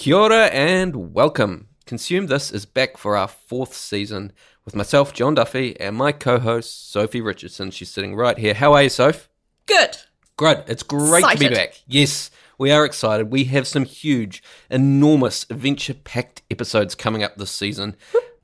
[0.00, 1.68] Kia ora and welcome.
[1.84, 4.32] Consume This is back for our fourth season
[4.64, 7.70] with myself, Jon Duffy, and my co host, Sophie Richardson.
[7.70, 8.54] She's sitting right here.
[8.54, 9.28] How are you, Soph?
[9.66, 9.98] Good.
[10.38, 10.64] Good.
[10.68, 11.82] It's great to be back.
[11.86, 13.30] Yes, we are excited.
[13.30, 17.94] We have some huge, enormous, adventure packed episodes coming up this season.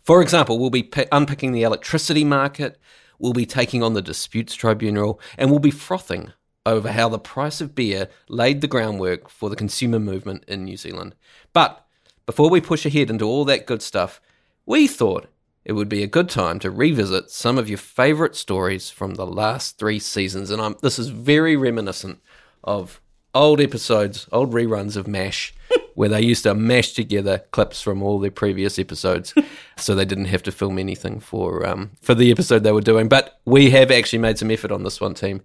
[0.03, 2.79] For example, we'll be pi- unpicking the electricity market,
[3.19, 6.35] we'll be taking on the disputes tribunal, and we'll be frothing
[6.67, 10.77] over how the price of beer laid the groundwork for the consumer movement in New
[10.77, 11.15] Zealand.
[11.53, 11.87] But
[12.27, 14.21] before we push ahead into all that good stuff,
[14.67, 15.29] we thought
[15.65, 19.27] it would be a good time to revisit some of your favourite stories from the
[19.27, 20.51] last three seasons.
[20.51, 22.21] And I'm, this is very reminiscent
[22.65, 23.01] of
[23.33, 25.55] old episodes, old reruns of MASH,
[25.95, 29.35] where they used to mash together clips from all their previous episodes,
[29.77, 33.09] so they didn't have to film anything for um, for the episode they were doing.
[33.09, 35.43] But we have actually made some effort on this one, team.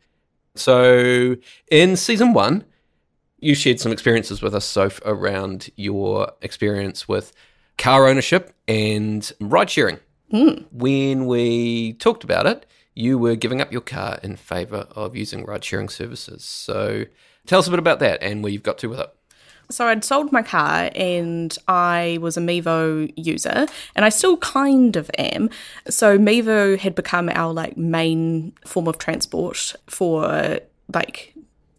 [0.56, 1.36] So
[1.70, 2.66] in season one,
[3.40, 7.34] you shared some experiences with us, Soph, around your experience with
[7.78, 10.00] car ownership and ride sharing.
[10.30, 10.64] Hmm.
[10.72, 15.46] When we talked about it, you were giving up your car in favour of using
[15.46, 16.44] ride sharing services.
[16.44, 17.06] So
[17.48, 19.14] tell us a bit about that and where you've got to with it.
[19.72, 24.96] So I'd sold my car and I was a Mevo user and I still kind
[24.96, 25.50] of am.
[25.90, 30.60] So Mevo had become our like main form of transport for
[30.94, 31.34] like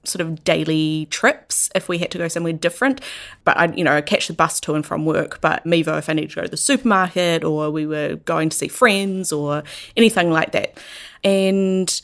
[0.04, 3.00] sort of daily trips if we had to go somewhere different.
[3.44, 5.40] But I'd, you know, I'd catch the bus to and from work.
[5.40, 8.56] But Mevo if I needed to go to the supermarket or we were going to
[8.56, 9.62] see friends or
[9.96, 10.78] anything like that.
[11.22, 12.00] And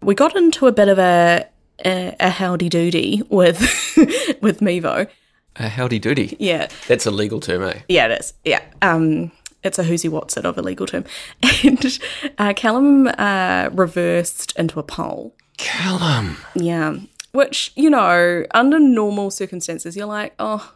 [0.00, 1.46] we got into a bit of a
[1.84, 3.58] a, a howdy doody with
[4.40, 5.08] with Mevo.
[5.56, 6.36] Uh, howdy doody.
[6.38, 7.80] Yeah, That's a legal term, eh?
[7.88, 8.32] yeah, it is.
[8.44, 9.30] Yeah, um,
[9.62, 11.04] it's a who's he what's it of a legal term.
[11.64, 11.98] And
[12.38, 15.34] uh, Callum uh, reversed into a pole.
[15.58, 16.38] Callum.
[16.54, 16.96] Yeah,
[17.32, 20.72] which you know, under normal circumstances, you're like, oh,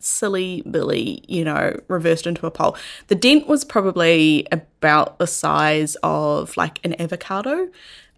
[0.00, 2.76] silly Billy, you know, reversed into a pole.
[3.06, 7.68] The dent was probably about the size of like an avocado,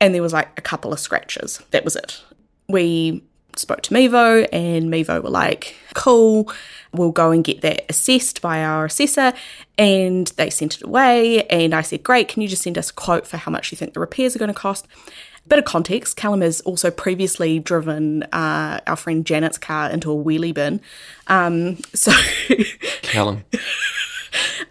[0.01, 1.61] and there was like a couple of scratches.
[1.70, 2.23] That was it.
[2.69, 3.23] We
[3.57, 6.52] spoke to Mevo, and Mevo were like, cool,
[6.92, 9.33] we'll go and get that assessed by our assessor.
[9.79, 12.95] And they sent it away, and I said, great, can you just send us a
[12.95, 14.86] quote for how much you think the repairs are going to cost?
[15.48, 20.14] Bit of context Callum has also previously driven uh, our friend Janet's car into a
[20.14, 20.80] wheelie bin.
[21.27, 22.13] Um, so,
[23.02, 23.45] Callum.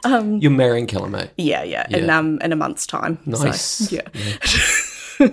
[0.05, 1.27] You're marrying Callum, eh?
[1.37, 3.19] yeah, yeah, in, um, in a month's time.
[3.31, 3.91] So, Nice.
[3.91, 4.01] yeah.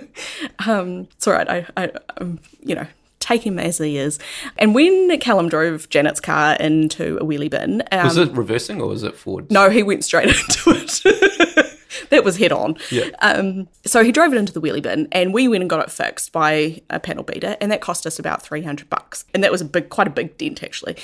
[0.67, 1.49] um, it's all right.
[1.49, 2.85] I, I, I'm, you know,
[3.29, 4.19] take him as he is.
[4.57, 8.89] And when Callum drove Janet's car into a wheelie bin, um, Was it reversing or
[8.89, 9.51] was it forward?
[9.51, 11.75] no, he went straight into it.
[12.09, 12.75] that was head on.
[12.91, 13.09] Yeah.
[13.21, 15.91] Um, so he drove it into the wheelie bin, and we went and got it
[15.91, 19.51] fixed by a panel beater, and that cost us about three hundred bucks, and that
[19.51, 20.95] was a big, quite a big dent actually.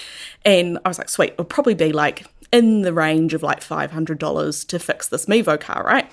[0.44, 3.92] And I was like, sweet, it'll probably be like in the range of like five
[3.92, 6.09] hundred dollars to fix this Mevo car, right?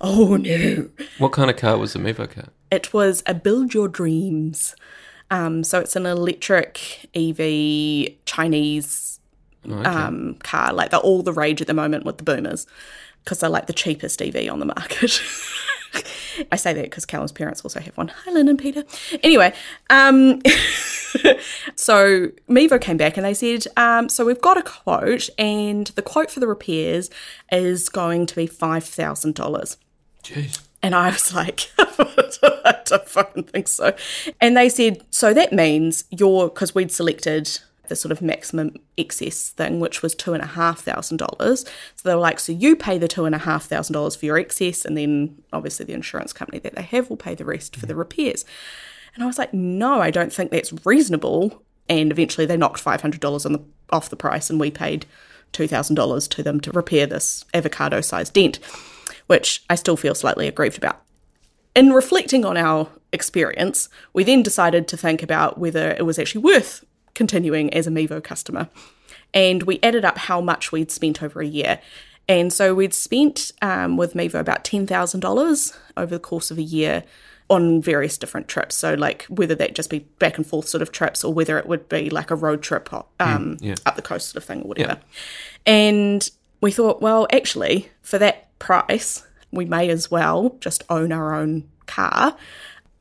[0.00, 0.88] Oh no,
[1.18, 2.46] What kind of car was the Mevo car?
[2.70, 4.76] it was a build your dreams.
[5.30, 9.14] Um, so it's an electric EV Chinese
[9.68, 9.88] Oh, okay.
[9.90, 10.72] um, car.
[10.72, 12.66] Like they're all the rage at the moment with the boomers
[13.24, 15.20] because they're like the cheapest EV on the market.
[16.52, 18.08] I say that because Callum's parents also have one.
[18.08, 18.84] Hi, Lynn and Peter.
[19.22, 19.52] Anyway,
[19.90, 20.40] um,
[21.74, 26.02] so Mevo came back and they said, um, so we've got a quote, and the
[26.02, 27.10] quote for the repairs
[27.50, 29.76] is going to be five thousand dollars.
[30.22, 30.60] Jeez.
[30.82, 33.94] And I was like, I don't fucking think so.
[34.40, 37.58] And they said, so that means you're, because we'd selected
[37.88, 41.64] the sort of maximum excess thing, which was two and a half thousand dollars.
[41.96, 44.26] So they were like, so you pay the two and a half thousand dollars for
[44.26, 47.76] your excess, and then obviously the insurance company that they have will pay the rest
[47.76, 48.44] for the repairs.
[49.14, 51.62] And I was like, no, I don't think that's reasonable.
[51.88, 55.06] And eventually they knocked five hundred dollars on the off the price, and we paid
[55.52, 58.58] two thousand dollars to them to repair this avocado-sized dent,
[59.26, 61.02] which I still feel slightly aggrieved about.
[61.74, 66.42] In reflecting on our experience, we then decided to think about whether it was actually
[66.42, 68.68] worth continuing as a Mevo customer.
[69.34, 71.80] And we added up how much we'd spent over a year.
[72.28, 77.04] And so we'd spent um, with Mevo about $10,000 over the course of a year
[77.50, 78.76] on various different trips.
[78.76, 81.66] So, like, whether that just be back and forth sort of trips or whether it
[81.66, 83.74] would be like a road trip um, yeah.
[83.86, 84.98] up the coast sort of thing or whatever.
[85.64, 91.34] And we thought, well, actually, for that price, we may as well just own our
[91.34, 92.36] own car.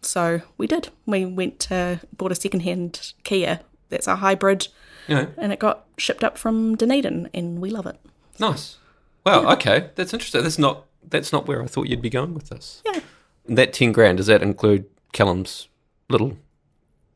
[0.01, 0.89] So we did.
[1.05, 3.61] We went to bought a secondhand Kia.
[3.89, 4.67] That's a hybrid,
[5.07, 5.27] Yeah.
[5.37, 7.97] and it got shipped up from Dunedin, and we love it.
[8.39, 8.77] Nice.
[9.25, 9.51] Wow.
[9.53, 10.43] Okay, that's interesting.
[10.43, 12.81] That's not that's not where I thought you'd be going with this.
[12.85, 12.99] Yeah.
[13.47, 15.67] That ten grand does that include Callum's
[16.09, 16.37] little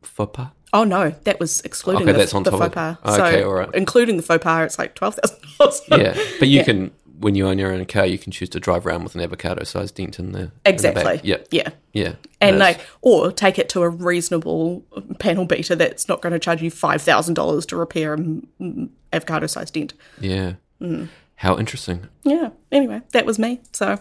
[0.01, 0.47] faux pas?
[0.73, 2.73] Oh no, that was excluding Okay, the, that's on the top faux of-
[3.03, 3.19] pas.
[3.19, 3.69] okay, so all right.
[3.73, 5.81] including the faux pas, it's like twelve thousand dollars.
[5.89, 8.87] Yeah, but you can when you own your own car, you can choose to drive
[8.87, 10.51] around with an avocado-sized dent in the in the.
[10.65, 11.21] Exactly.
[11.23, 11.69] Yeah, Yeah.
[11.93, 14.83] yeah, And like, or take it to a reasonable
[15.19, 19.73] panel beater that's not going to charge you five thousand dollars to repair an avocado-sized
[19.73, 19.93] dent.
[20.19, 20.53] yeah.
[20.81, 21.09] Mm.
[21.35, 22.07] How interesting.
[22.23, 22.49] Yeah.
[22.71, 23.61] Anyway, that was me.
[23.71, 23.99] So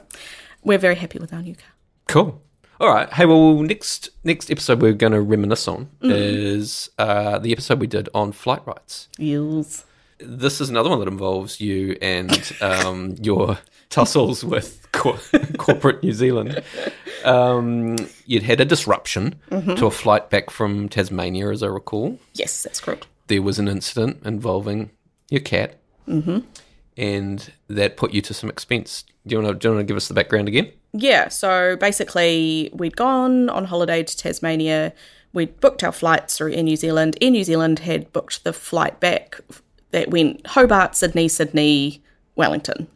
[0.64, 1.72] we're very happy with our new car.
[2.08, 2.42] Cool.
[2.80, 3.12] All right.
[3.12, 6.12] Hey, well, next next episode we're going to reminisce on Mm.
[6.14, 9.08] is uh, the episode we did on flight rights.
[9.18, 9.84] Yes.
[10.18, 13.58] This is another one that involves you and um, your
[13.90, 15.18] tussles with cor-
[15.58, 16.62] corporate New Zealand.
[17.24, 17.96] Um,
[18.26, 19.74] you'd had a disruption Mm-hmm.
[19.74, 22.18] to a flight back from Tasmania, as I recall.
[22.34, 23.06] Yes, that's correct.
[23.26, 24.90] There was an incident involving
[25.28, 25.78] your cat,
[26.08, 26.38] mm-hmm.
[26.96, 29.04] and that put you to some expense.
[29.26, 30.72] Do you want to do you want to give us the background again?
[30.92, 34.92] Yeah, so basically, we'd gone on holiday to Tasmania.
[35.32, 37.16] We'd booked our flights through Air New Zealand.
[37.20, 39.40] Air New Zealand had booked the flight back
[39.92, 42.02] that went Hobart, Sydney, Sydney,
[42.34, 42.88] Wellington.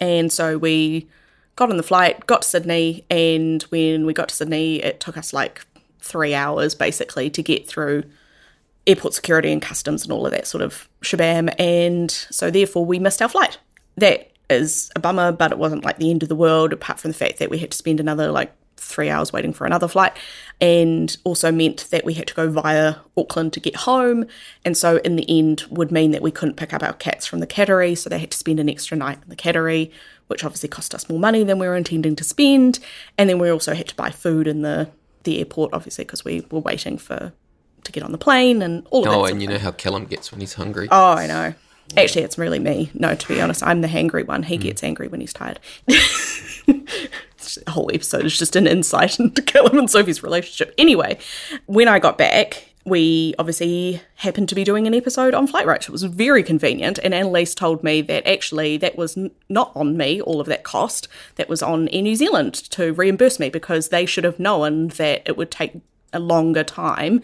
[0.00, 1.08] And so we
[1.56, 5.16] got on the flight, got to Sydney, and when we got to Sydney, it took
[5.16, 5.66] us like
[6.00, 8.04] three hours basically to get through
[8.86, 11.54] airport security and customs and all of that sort of shabam.
[11.58, 13.58] And so therefore we missed our flight.
[13.96, 17.10] That is a bummer, but it wasn't like the end of the world, apart from
[17.10, 20.12] the fact that we had to spend another like three hours waiting for another flight,
[20.60, 24.26] and also meant that we had to go via Auckland to get home.
[24.64, 27.40] And so in the end would mean that we couldn't pick up our cats from
[27.40, 29.90] the cattery, so they had to spend an extra night in the cattery,
[30.26, 32.78] which obviously cost us more money than we were intending to spend.
[33.16, 34.90] And then we also had to buy food in the
[35.24, 37.32] the airport, obviously, because we were waiting for
[37.84, 39.16] to get on the plane and all of that.
[39.16, 40.88] Oh, and you know how Callum gets when he's hungry.
[40.90, 41.54] Oh, I know.
[41.96, 42.90] Actually, it's really me.
[42.94, 44.44] No, to be honest, I'm the hangry one.
[44.44, 45.60] He gets angry when he's tired.
[45.86, 50.74] The whole episode is just an insight into Callum and Sophie's relationship.
[50.78, 51.18] Anyway,
[51.66, 55.86] when I got back, we obviously happened to be doing an episode on flight rights.
[55.88, 59.96] It was very convenient, and Annalise told me that actually that was n- not on
[59.96, 61.08] me, all of that cost.
[61.36, 65.22] That was on Air New Zealand to reimburse me because they should have known that
[65.26, 65.74] it would take
[66.12, 67.22] a longer time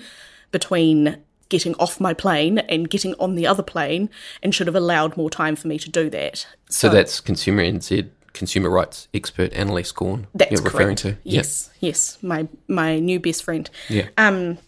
[0.50, 1.18] between
[1.48, 4.10] getting off my plane and getting on the other plane
[4.42, 6.46] and should have allowed more time for me to do that.
[6.68, 11.00] So that's Consumer NZ, consumer rights expert Annalise Gorn That's you're referring correct.
[11.00, 11.16] to.
[11.24, 13.68] Yes, yes, my my new best friend.
[13.88, 14.08] Yeah.
[14.16, 14.58] Um,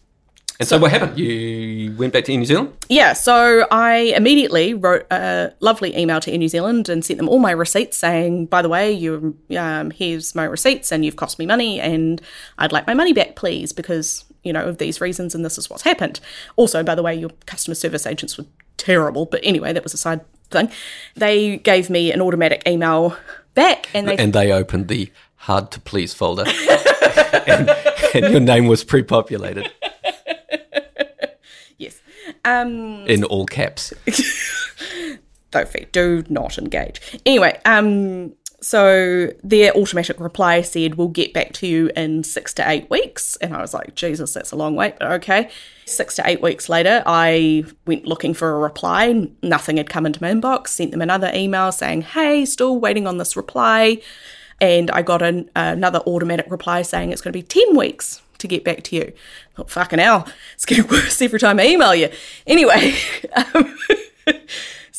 [0.59, 1.19] And so, what happened?
[1.19, 2.73] You went back to New Zealand?
[2.91, 7.29] yeah, so I immediately wrote a lovely email to Air New Zealand and sent them
[7.31, 11.39] all my receipts saying, by the way, you um, here's my receipts and you've cost
[11.39, 12.21] me money and
[12.59, 15.69] I'd like my money back, please, because you know of these reasons and this is
[15.71, 16.21] what's happened.
[16.57, 18.47] Also, by the way, your customer service agents were
[18.77, 20.21] terrible, but anyway, that was a side
[20.51, 20.71] thing.
[21.17, 23.17] They gave me an automatic email
[23.55, 26.45] back and they And they opened the hard to please folder.
[27.47, 27.71] and,
[28.15, 29.71] and your name was pre populated
[31.79, 32.01] yes.
[32.45, 33.93] Um in all caps.
[35.53, 37.01] Sophie, do not engage.
[37.27, 42.69] Anyway, um, so their automatic reply said, We'll get back to you in six to
[42.69, 43.37] eight weeks.
[43.37, 45.51] And I was like, Jesus, that's a long wait, but okay.
[45.87, 49.29] Six to eight weeks later, I went looking for a reply.
[49.43, 50.69] Nothing had come into my inbox.
[50.69, 54.01] Sent them another email saying, Hey, still waiting on this reply.
[54.61, 58.47] And I got an, another automatic reply saying it's going to be 10 weeks to
[58.47, 59.13] get back to you.
[59.57, 60.29] Oh, fucking hell.
[60.55, 62.11] It's getting worse every time I email you.
[62.47, 62.95] Anyway.
[63.55, 63.77] Um,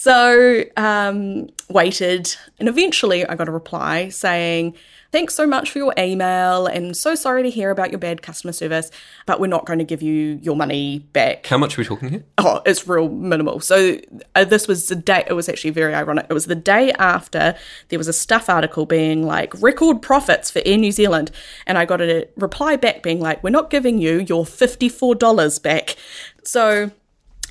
[0.02, 4.76] so um, waited, and eventually I got a reply saying,
[5.12, 8.52] "Thanks so much for your email, and so sorry to hear about your bad customer
[8.52, 8.90] service,
[9.28, 12.10] but we're not going to give you your money back." How much are we talking
[12.10, 12.24] here?
[12.40, 13.60] Oh, it's real minimal.
[13.60, 14.00] So
[14.34, 15.24] uh, this was the day.
[15.28, 16.26] It was actually very ironic.
[16.32, 17.56] It was the day after
[17.90, 21.30] there was a stuff article being like record profits for Air New Zealand,
[21.68, 25.60] and I got a reply back being like, "We're not giving you your fifty-four dollars
[25.60, 25.96] back."
[26.44, 26.90] So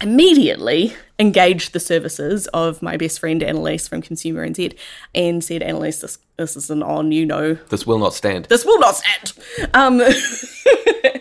[0.00, 4.76] immediately engaged the services of my best friend Annalise from Consumer NZ
[5.14, 8.46] and said, Annalise, this, this is an on, you know, This will not stand.
[8.46, 9.32] this will not stand.
[9.74, 10.00] Um,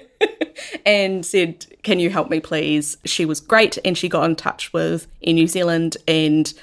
[0.86, 2.98] and said, Can you help me, please?
[3.06, 5.98] She was great and she got in touch with Air New Zealand.
[6.08, 6.54] And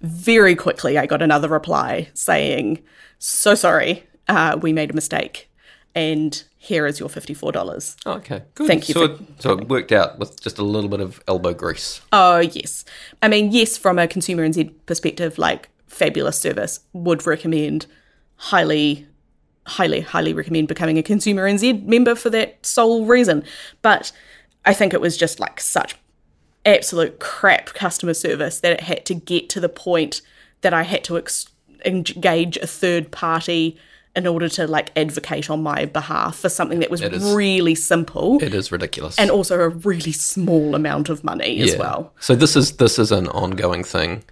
[0.00, 2.82] very quickly, I got another reply saying,
[3.18, 5.50] So sorry, uh, we made a mistake.
[5.94, 7.96] And here is your $54.
[8.06, 8.66] Oh, okay, good.
[8.66, 11.52] Thank you So, it, so it worked out with just a little bit of elbow
[11.52, 12.00] grease.
[12.10, 12.86] Oh, yes.
[13.22, 17.86] I mean, yes, from a consumer NZ perspective, like fabulous service, would recommend
[18.36, 19.06] highly,
[19.66, 23.44] highly, highly recommend becoming a consumer NZ member for that sole reason.
[23.82, 24.10] But
[24.64, 25.96] I think it was just like such
[26.64, 30.22] absolute crap customer service that it had to get to the point
[30.62, 31.50] that I had to ex-
[31.84, 33.78] engage a third party
[34.16, 38.38] in order to like advocate on my behalf for something that was is- really simple
[38.42, 39.18] It is ridiculous.
[39.18, 42.12] and also a really small amount of money as well.
[42.20, 44.24] So this is this is an ongoing thing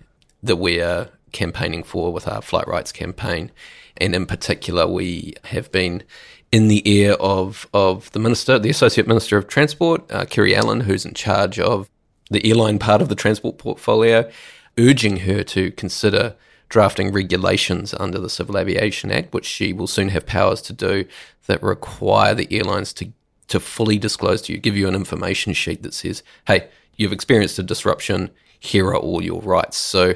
[0.42, 3.50] that we are campaigning for with our flight rights campaign,
[3.96, 6.02] and in particular, we have been
[6.50, 10.80] in the ear of of the minister, the associate minister of transport, uh, Kiri Allan,
[10.80, 11.88] who's in charge of
[12.30, 14.30] the airline part of the transport portfolio,
[14.78, 16.34] urging her to consider
[16.72, 21.04] drafting regulations under the Civil Aviation Act, which she will soon have powers to do,
[21.46, 23.12] that require the airlines to
[23.48, 27.58] to fully disclose to you, give you an information sheet that says, "Hey, you've experienced
[27.58, 28.30] a disruption.
[28.58, 30.14] Here are all your rights." So,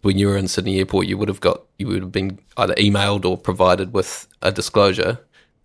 [0.00, 2.74] when you were in Sydney Airport, you would have got you would have been either
[2.74, 5.20] emailed or provided with a disclosure,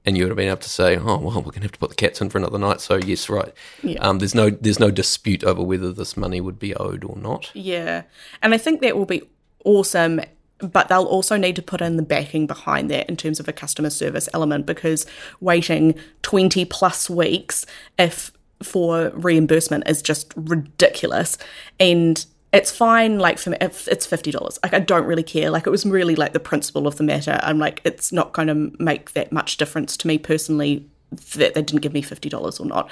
[0.06, 1.79] and you would have been able to say, "Oh, well, we're going to have to
[1.79, 3.51] put the cats in for another night." So, yes, right.
[3.82, 4.00] Yeah.
[4.01, 7.50] Um, there's no there's no dispute over whether this money would be owed or not.
[7.56, 8.03] Yeah.
[8.44, 9.24] And I think that will be
[9.68, 10.22] awesome,
[10.60, 13.54] but they'll also need to put in the backing behind that in terms of a
[13.54, 15.06] customer service element because
[15.40, 15.94] waiting
[16.24, 17.66] 20 plus weeks
[18.00, 18.32] if
[18.64, 21.38] for reimbursement is just ridiculous.
[21.80, 25.52] And it's fine like for me it's $50 like i don't really care.
[25.52, 27.40] Like it was really like the principle of the matter.
[27.44, 31.62] I'm like it's not going to make that much difference to me personally that they
[31.62, 32.90] didn't give me $50 or not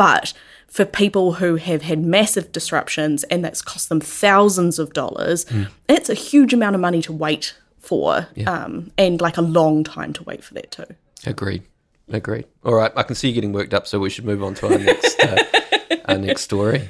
[0.00, 0.32] but
[0.66, 5.44] for people who have had massive disruptions and that's cost them thousands of dollars,
[5.90, 10.14] it's a huge amount of money to wait for, um, and like a long time
[10.14, 10.86] to wait for that too.
[11.26, 11.64] Agreed.
[12.08, 12.46] Agreed.
[12.64, 14.72] All right, I can see you getting worked up, so we should move on to
[14.72, 15.44] our next uh,
[16.06, 16.88] our next story.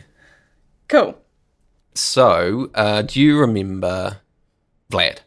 [0.87, 1.19] Cool.
[1.97, 4.19] So, uh, do you remember
[4.89, 5.19] Vlad?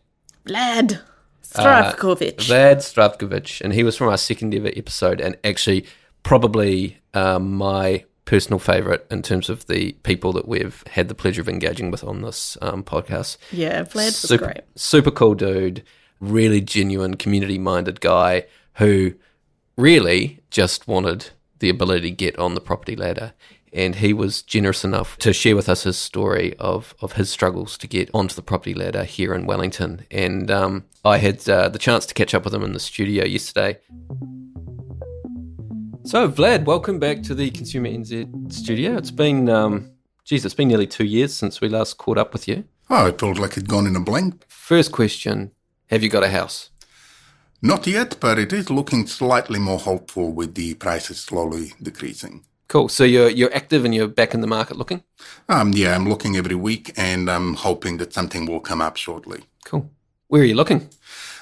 [0.48, 1.02] Vlad
[1.44, 2.48] Zdravkovich.
[2.48, 5.86] Vlad Zdravkovich, and he was from our second ever episode, and actually
[6.24, 11.42] probably um, my personal favorite in terms of the people that we've had the pleasure
[11.42, 13.38] of engaging with on this um, podcast.
[13.52, 14.62] yeah, Vlad super, great.
[14.76, 15.84] super cool dude,
[16.20, 19.14] really genuine, community minded guy who
[19.78, 23.34] really just wanted the ability to get on the property ladder.
[23.72, 27.76] And he was generous enough to share with us his story of, of his struggles
[27.80, 30.06] to get onto the property ladder here in Wellington.
[30.12, 33.26] And um, I had uh, the chance to catch up with him in the studio
[33.26, 33.80] yesterday.
[36.06, 38.98] So, Vlad, welcome back to the Consumer NZ studio.
[38.98, 39.92] It's been, um,
[40.26, 42.66] geez, it's been nearly two years since we last caught up with you.
[42.90, 44.44] Oh, it felt like it'd gone in a blink.
[44.50, 45.52] First question
[45.88, 46.72] Have you got a house?
[47.62, 52.44] Not yet, but it is looking slightly more hopeful with the prices slowly decreasing.
[52.68, 52.90] Cool.
[52.90, 55.04] So you're you're active and you're back in the market looking.
[55.48, 59.46] Um, yeah, I'm looking every week and I'm hoping that something will come up shortly.
[59.64, 59.90] Cool.
[60.28, 60.90] Where are you looking?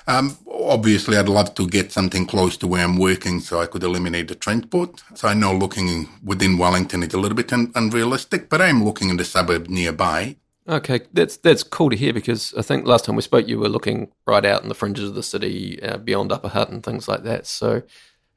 [0.08, 0.38] Um,
[0.70, 4.28] obviously, I'd love to get something close to where I'm working so I could eliminate
[4.28, 5.02] the transport.
[5.16, 9.10] So I know looking within Wellington is a little bit un- unrealistic, but I'm looking
[9.10, 10.36] in the suburb nearby.
[10.68, 13.70] Okay, that's that's cool to hear because I think last time we spoke, you were
[13.70, 17.08] looking right out in the fringes of the city, uh, beyond Upper Hutt and things
[17.08, 17.48] like that.
[17.48, 17.82] So,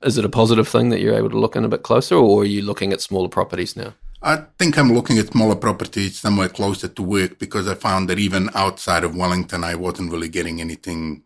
[0.03, 2.43] is it a positive thing that you're able to look in a bit closer, or
[2.43, 3.93] are you looking at smaller properties now?
[4.23, 8.19] I think I'm looking at smaller properties somewhere closer to work because I found that
[8.19, 11.24] even outside of Wellington, I wasn't really getting anything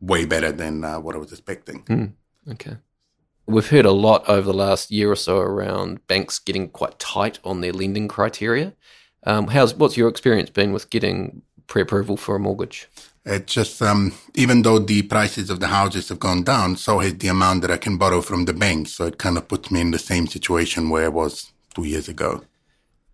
[0.00, 2.14] way better than uh, what I was expecting.
[2.50, 2.76] Okay.
[3.46, 7.38] We've heard a lot over the last year or so around banks getting quite tight
[7.44, 8.74] on their lending criteria.
[9.24, 12.88] Um, how's what's your experience been with getting pre-approval for a mortgage?
[13.24, 17.18] It's just, um, even though the prices of the houses have gone down, so has
[17.18, 18.88] the amount that I can borrow from the bank.
[18.88, 22.08] So it kind of puts me in the same situation where I was two years
[22.08, 22.42] ago.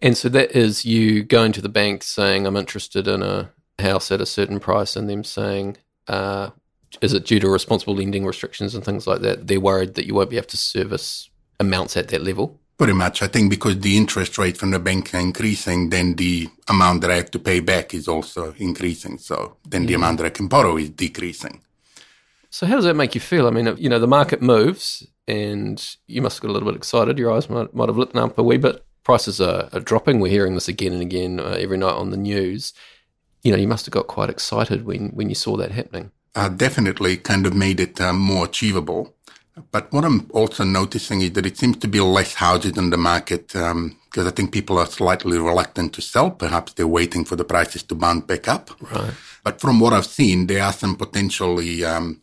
[0.00, 3.50] And so that is you going to the bank saying, I'm interested in a
[3.80, 6.50] house at a certain price, and them saying, uh,
[7.00, 9.46] is it due to responsible lending restrictions and things like that?
[9.46, 11.28] They're worried that you won't be able to service
[11.60, 12.60] amounts at that level.
[12.76, 13.22] Pretty much.
[13.22, 17.10] I think because the interest rate from the bank are increasing, then the amount that
[17.10, 19.18] I have to pay back is also increasing.
[19.18, 21.62] So then the amount that I can borrow is decreasing.
[22.50, 23.46] So how does that make you feel?
[23.46, 26.76] I mean, you know, the market moves, and you must have got a little bit
[26.76, 27.18] excited.
[27.18, 28.84] Your eyes might, might have lit up a wee bit.
[29.04, 30.18] Prices are, are dropping.
[30.18, 32.72] We're hearing this again and again uh, every night on the news.
[33.42, 36.10] You know, you must have got quite excited when when you saw that happening.
[36.34, 39.14] Uh, definitely kind of made it uh, more achievable.
[39.70, 42.96] But what I'm also noticing is that it seems to be less houses on the
[42.96, 46.30] market because I think people are slightly reluctant to sell.
[46.30, 48.70] Perhaps they're waiting for the prices to bounce back up.
[48.80, 49.14] Right.
[49.44, 52.20] But from what I've seen, there are some potentially um,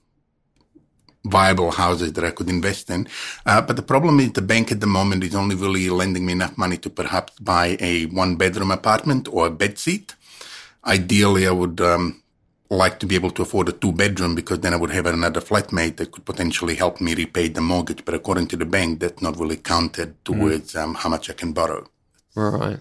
[1.24, 3.08] viable houses that I could invest in.
[3.46, 6.34] Uh, but the problem is the bank at the moment is only really lending me
[6.34, 10.16] enough money to perhaps buy a one bedroom apartment or a bed seat.
[10.86, 12.21] Ideally, I would um,
[12.72, 15.42] like to be able to afford a two bedroom because then I would have another
[15.42, 18.06] flatmate that could potentially help me repay the mortgage.
[18.06, 21.52] But according to the bank, that's not really counted towards um, how much I can
[21.52, 21.86] borrow.
[22.34, 22.80] Right.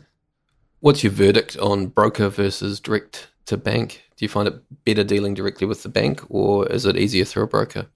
[0.79, 4.05] What's your verdict on broker versus direct to bank?
[4.17, 7.45] Do you find it better dealing directly with the bank or is it easier through
[7.45, 7.87] a broker?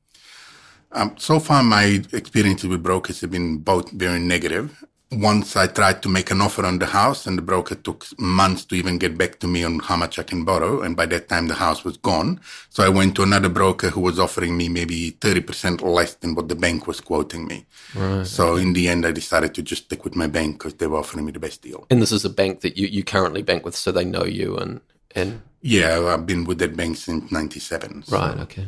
[0.92, 4.84] Um, so far, my experiences with brokers have been both very negative.
[5.20, 8.64] Once I tried to make an offer on the house, and the broker took months
[8.66, 10.82] to even get back to me on how much I can borrow.
[10.82, 12.40] And by that time, the house was gone.
[12.70, 16.48] So I went to another broker who was offering me maybe 30% less than what
[16.48, 17.66] the bank was quoting me.
[17.94, 18.26] Right.
[18.26, 20.98] So in the end, I decided to just stick with my bank because they were
[20.98, 21.86] offering me the best deal.
[21.90, 24.56] And this is a bank that you, you currently bank with, so they know you
[24.56, 24.80] and
[25.14, 28.02] and Yeah, I've been with that bank since 97.
[28.02, 28.66] so- right, okay.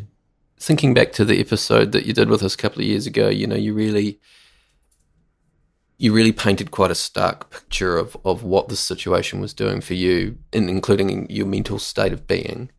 [0.58, 3.28] Thinking back to the episode that you did with us a couple of years ago,
[3.28, 4.18] you know, you really
[5.98, 9.94] you really painted quite a stark picture of, of what the situation was doing for
[9.94, 12.70] you, in, including your mental state of being.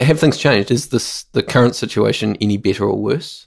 [0.00, 0.70] Have things changed?
[0.70, 3.46] Is this the current situation any better or worse?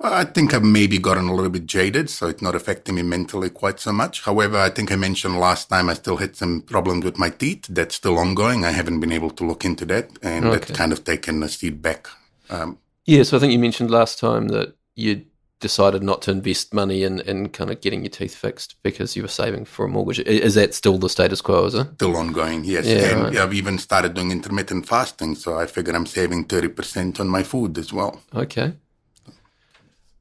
[0.00, 3.48] I think I've maybe gotten a little bit jaded, so it's not affecting me mentally
[3.48, 4.22] quite so much.
[4.22, 7.66] However, I think I mentioned last time I still had some problems with my teeth.
[7.68, 8.64] That's still ongoing.
[8.64, 10.58] I haven't been able to look into that, and Okay.
[10.58, 12.08] that's kind of taken a seat back.
[12.50, 15.24] Um, Yeah, so I think you mentioned last time that you
[15.64, 19.22] decided not to invest money in, in kind of getting your teeth fixed because you
[19.22, 20.20] were saving for a mortgage.
[20.20, 21.86] Is that still the status quo, is it?
[21.94, 22.84] still ongoing, yes.
[22.84, 23.36] Yeah, and right.
[23.38, 27.78] I've even started doing intermittent fasting, so I figure I'm saving 30% on my food
[27.78, 28.20] as well.
[28.34, 28.74] Okay.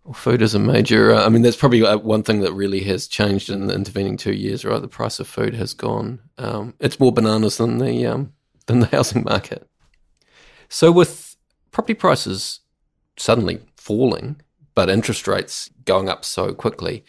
[0.06, 1.14] Well, food is a major.
[1.14, 4.16] Uh, I mean, that's probably uh, one thing that really has changed in the intervening
[4.16, 4.64] two years.
[4.64, 6.20] Right, the price of food has gone.
[6.38, 8.34] Um, it's more bananas than the um,
[8.68, 9.68] than the housing market.
[10.70, 11.36] So, with
[11.72, 12.62] property prices
[13.18, 14.42] suddenly falling,
[14.76, 17.04] but interest rates going up so quickly,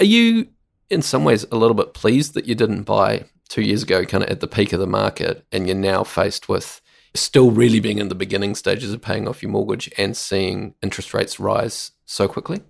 [0.00, 0.48] are you
[0.90, 4.24] in some ways a little bit pleased that you didn't buy two years ago, kind
[4.24, 6.80] of at the peak of the market, and you're now faced with
[7.14, 11.14] still really being in the beginning stages of paying off your mortgage and seeing interest
[11.14, 12.60] rates rise so quickly?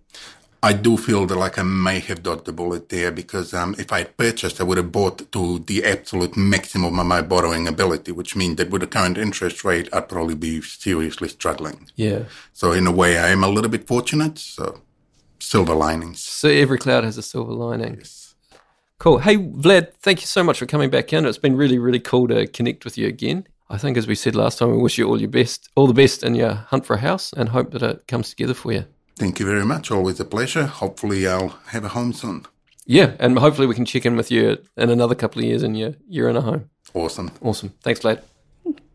[0.64, 3.92] I do feel that like I may have dodged the bullet there because um, if
[3.92, 8.12] I had purchased, I would have bought to the absolute maximum of my borrowing ability,
[8.12, 11.90] which means that with the current interest rate, I'd probably be seriously struggling.
[11.96, 12.22] Yeah.
[12.54, 14.38] So in a way, I am a little bit fortunate.
[14.38, 14.80] So
[15.38, 16.20] silver linings.
[16.20, 18.02] So every cloud has a silver lining.
[18.98, 19.18] Cool.
[19.18, 21.26] Hey, Vlad, thank you so much for coming back in.
[21.26, 23.46] It's been really, really cool to connect with you again.
[23.68, 25.92] I think, as we said last time, we wish you all your best, all the
[25.92, 28.86] best in your hunt for a house, and hope that it comes together for you.
[29.16, 29.90] Thank you very much.
[29.90, 30.66] Always a pleasure.
[30.66, 32.46] Hopefully, I'll have a home soon.
[32.86, 35.78] Yeah, and hopefully we can check in with you in another couple of years, and
[35.78, 36.68] you're you're in a home.
[36.92, 37.30] Awesome.
[37.40, 37.70] Awesome.
[37.82, 38.22] Thanks, Vlad.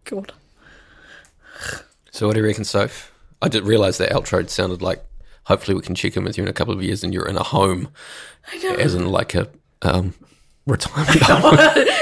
[0.04, 0.34] God.
[2.12, 3.12] So, what do you reckon, Soph?
[3.42, 5.04] I did realise that outro sounded like.
[5.46, 7.38] Hopefully, we can check in with you in a couple of years, and you're in
[7.38, 7.90] a home,
[8.52, 8.76] I know.
[8.76, 9.50] as in like a
[9.82, 10.14] um,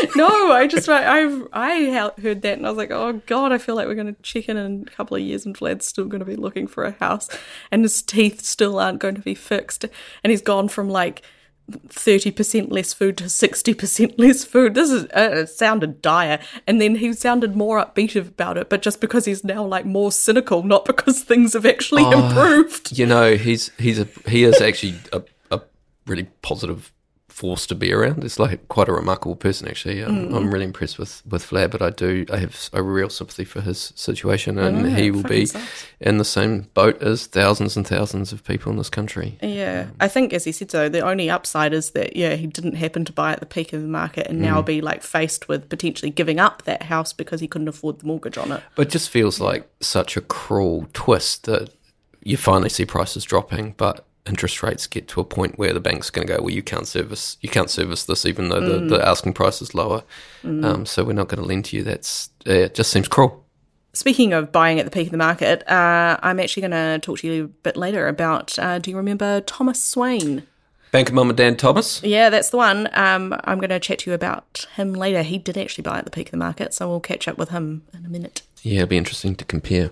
[0.15, 3.75] No, I just I I heard that and I was like, oh god, I feel
[3.75, 6.19] like we're going to check in in a couple of years and Vlad's still going
[6.19, 7.29] to be looking for a house,
[7.71, 9.85] and his teeth still aren't going to be fixed,
[10.23, 11.21] and he's gone from like
[11.89, 14.73] thirty percent less food to sixty percent less food.
[14.73, 18.81] This is uh, it sounded dire, and then he sounded more upbeat about it, but
[18.81, 22.97] just because he's now like more cynical, not because things have actually improved.
[22.97, 25.61] You know, he's he's a he is actually a, a
[26.05, 26.91] really positive
[27.37, 28.23] force to be around.
[28.23, 30.03] It's like quite a remarkable person, actually.
[30.03, 33.45] Um, I'm really impressed with with Vlad, but I do I have a real sympathy
[33.45, 35.85] for his situation, and know, he will be sucks.
[35.99, 39.37] in the same boat as thousands and thousands of people in this country.
[39.39, 42.73] Yeah, I think as he said so, the only upside is that yeah, he didn't
[42.73, 45.69] happen to buy at the peak of the market and now be like faced with
[45.69, 48.63] potentially giving up that house because he couldn't afford the mortgage on it.
[48.73, 51.69] But it just feels like such a cruel twist that
[52.23, 56.09] you finally see prices dropping, but interest rates get to a point where the bank's
[56.09, 59.07] going to go, well, you can't service, you can't service this, even though the, the
[59.07, 60.03] asking price is lower.
[60.43, 61.83] Um, so we're not going to lend to you.
[61.83, 62.75] That's uh, it.
[62.75, 63.45] Just seems cruel.
[63.93, 67.19] Speaking of buying at the peak of the market, uh, I'm actually going to talk
[67.19, 68.57] to you a bit later about.
[68.59, 70.43] Uh, do you remember Thomas Swain?
[70.91, 72.01] Bank of Mum and Dad Thomas.
[72.03, 72.87] Yeah, that's the one.
[72.93, 75.23] Um, I'm going to chat to you about him later.
[75.23, 77.49] He did actually buy at the peak of the market, so we'll catch up with
[77.49, 78.41] him in a minute.
[78.61, 79.91] Yeah, it'll be interesting to compare.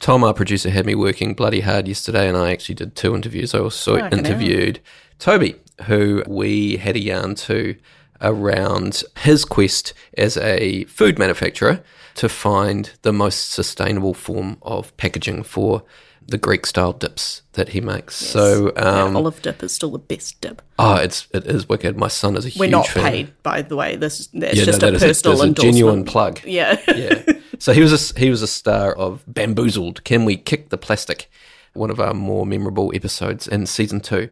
[0.00, 3.54] Tom, our producer, had me working bloody hard yesterday, and I actually did two interviews.
[3.54, 4.80] I also interviewed
[5.18, 7.76] Toby, who we had a yarn to
[8.22, 11.82] around his quest as a food manufacturer
[12.14, 15.82] to find the most sustainable form of packaging for
[16.26, 18.14] the Greek style dips that he makes.
[18.14, 20.62] So, That um, olive dip is still the best dip.
[20.78, 21.96] oh, it's it is wicked.
[21.96, 22.60] My son is a huge.
[22.60, 23.10] We're not fan.
[23.10, 23.96] paid, by the way.
[23.96, 25.74] This that's Yeah, no, just that a is a- personal a endorsement.
[25.74, 26.40] genuine plug.
[26.44, 26.80] Yeah.
[26.88, 27.22] yeah.
[27.58, 30.04] So he was a, he was a star of Bamboozled.
[30.04, 31.30] Can we kick the plastic?
[31.74, 34.30] One of our more memorable episodes in season two.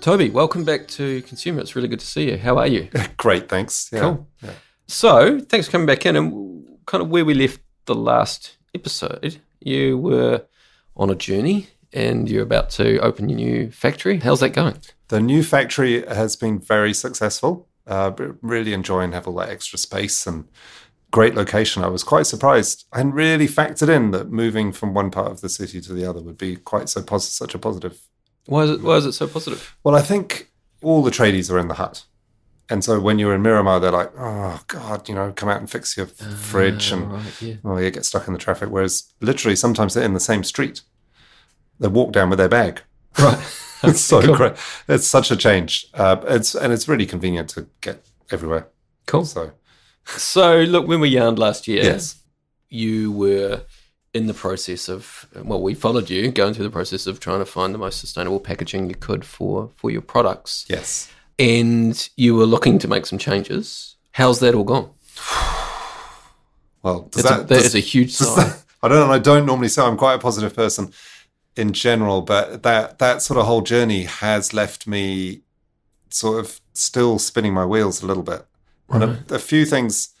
[0.00, 1.60] Toby, welcome back to Consumer.
[1.60, 2.38] It's really good to see you.
[2.38, 2.88] How are you?
[3.18, 3.90] Great, thanks.
[3.92, 4.00] Yeah.
[4.00, 4.28] Cool.
[4.88, 6.16] So, thanks for coming back in.
[6.16, 10.44] And kind of where we left the last episode, you were
[10.96, 14.18] on a journey and you're about to open your new factory.
[14.18, 14.76] How's that going?
[15.08, 17.66] The new factory has been very successful.
[17.86, 20.46] Uh, really enjoying having all that extra space and
[21.10, 21.82] great location.
[21.82, 22.84] I was quite surprised.
[22.92, 26.04] I hadn't really factored in that moving from one part of the city to the
[26.04, 28.00] other would be quite so pos- such a positive.
[28.46, 28.82] Why is it?
[28.82, 29.76] Why is it so positive?
[29.82, 30.50] Well, I think
[30.82, 32.04] all the tradies are in the Hutt.
[32.70, 35.68] And so when you're in Miramar, they're like, oh, God, you know, come out and
[35.68, 36.92] fix your fridge.
[36.92, 37.54] And, right, yeah.
[37.64, 38.70] oh, you get stuck in the traffic.
[38.70, 40.82] Whereas literally sometimes they're in the same street.
[41.80, 42.82] They walk down with their bag.
[43.18, 43.38] Right.
[43.82, 44.36] It's so cool.
[44.36, 44.52] great.
[44.88, 45.86] It's such a change.
[45.94, 48.68] Uh, it's And it's really convenient to get everywhere.
[49.06, 49.24] Cool.
[49.24, 49.52] So,
[50.04, 52.16] So, look, when we yarned last year, yes.
[52.68, 53.62] you were
[54.12, 57.46] in the process of well, we followed you going through the process of trying to
[57.46, 61.10] find the most sustainable packaging you could for for your products, Yes.
[61.40, 63.96] And you were looking to make some changes.
[64.12, 64.90] How's that all gone?
[66.82, 68.36] Well, does That's a, that, that does- is a huge sign.
[68.48, 69.10] that- I don't.
[69.10, 70.92] I don't normally say I'm quite a positive person
[71.54, 75.42] in general, but that that sort of whole journey has left me
[76.08, 78.46] sort of still spinning my wheels a little bit.
[78.88, 80.14] And a, a few things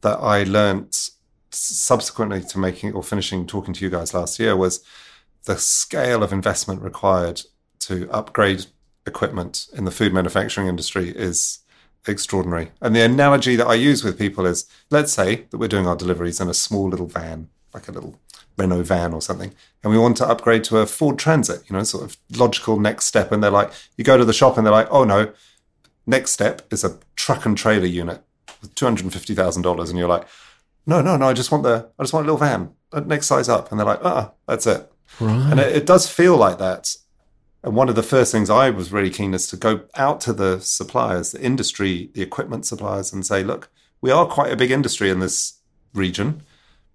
[0.00, 1.10] that I learnt
[1.50, 4.82] subsequently to making or finishing talking to you guys last year was
[5.44, 7.42] the scale of investment required
[7.80, 8.64] to upgrade
[9.06, 11.60] equipment in the food manufacturing industry is
[12.06, 12.70] extraordinary.
[12.80, 15.96] And the analogy that I use with people is let's say that we're doing our
[15.96, 18.18] deliveries in a small little van, like a little
[18.56, 21.82] Renault van or something, and we want to upgrade to a Ford Transit, you know,
[21.82, 23.32] sort of logical next step.
[23.32, 25.32] And they're like, you go to the shop and they're like, oh no,
[26.06, 28.22] next step is a truck and trailer unit
[28.60, 29.88] with $250,000.
[29.88, 30.26] And you're like,
[30.86, 33.26] no, no, no, I just want the, I just want a little van, uh, next
[33.26, 33.70] size up.
[33.70, 34.90] And they're like, ah, uh-uh, that's it.
[35.20, 35.50] Right.
[35.50, 36.94] And it, it does feel like that.
[37.62, 40.32] And one of the first things I was really keen is to go out to
[40.32, 43.70] the suppliers, the industry, the equipment suppliers, and say, look,
[44.00, 45.60] we are quite a big industry in this
[45.92, 46.42] region.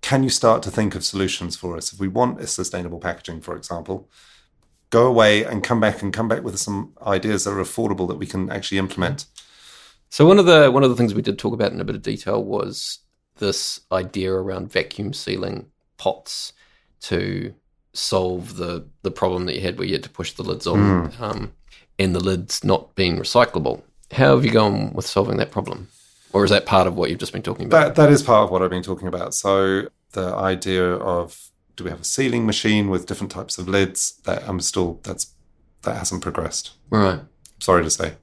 [0.02, 1.94] Can you start to think of solutions for us?
[1.94, 4.10] If we want a sustainable packaging, for example,
[4.90, 8.18] go away and come back and come back with some ideas that are affordable that
[8.18, 9.26] we can actually implement.
[10.10, 11.96] So one of the one of the things we did talk about in a bit
[11.96, 13.00] of detail was
[13.38, 16.54] this idea around vacuum sealing pots
[17.02, 17.54] to
[17.98, 21.12] solve the the problem that you had where you had to push the lids on
[21.20, 21.54] um,
[21.98, 23.82] and the lids not being recyclable.
[24.12, 25.88] How have you gone with solving that problem?
[26.34, 27.96] Or is that part of what you've just been talking about?
[27.96, 29.34] That that is part of what I've been talking about.
[29.34, 34.20] So the idea of do we have a sealing machine with different types of lids?
[34.26, 35.34] That I'm still that's
[35.84, 36.72] that hasn't progressed.
[36.90, 37.20] right.
[37.60, 38.16] Sorry to say.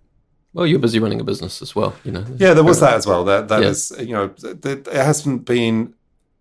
[0.52, 2.26] Well, you're busy running a business as well, you know.
[2.36, 3.24] Yeah, there was that as well.
[3.24, 3.68] That that Yeah.
[3.68, 5.94] is you know th- it hasn't been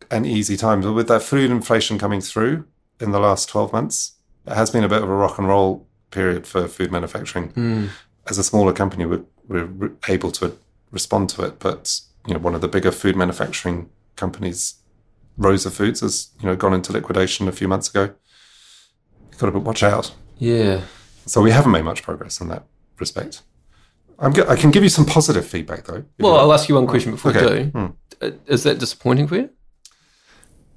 [0.10, 2.66] an easy time, but with that food inflation coming through
[3.02, 4.14] in the last twelve months,
[4.48, 7.52] it has been a bit of a rock and roll period for food manufacturing.
[7.54, 7.90] Mm.
[8.28, 10.58] As a smaller company, we're, we're able to
[10.92, 14.76] respond to it, but you know one of the bigger food manufacturing companies,
[15.38, 18.14] Rosa Foods, has you know gone into liquidation a few months ago.
[19.32, 20.14] You've got to watch out.
[20.38, 20.82] Yeah.
[21.26, 22.64] So we haven't made much progress in that
[23.00, 23.42] respect.
[24.34, 26.04] G- I can give you some positive feedback though.
[26.20, 26.36] Well.
[26.36, 27.42] I'll ask you one question before Okay.
[27.42, 27.70] we do.
[27.70, 27.86] Hmm.
[28.22, 29.50] Uh, Is that disappointing for you?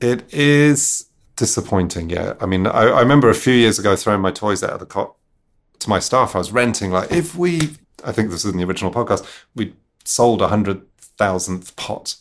[0.00, 1.06] It is
[1.36, 2.34] disappointing, yeah.
[2.40, 4.86] I mean, I, I remember a few years ago throwing my toys out of the
[4.86, 5.14] cot
[5.80, 6.34] to my staff.
[6.34, 9.74] I was renting, like, if we, I think this is in the original podcast, we
[10.04, 12.16] sold a hundred thousandth pot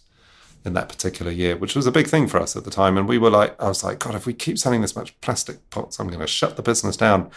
[0.65, 2.97] in that particular year, which was a big thing for us at the time.
[2.97, 5.69] And we were like, I was like, God, if we keep selling this much plastic
[5.69, 7.30] pots, I'm going to shut the business down.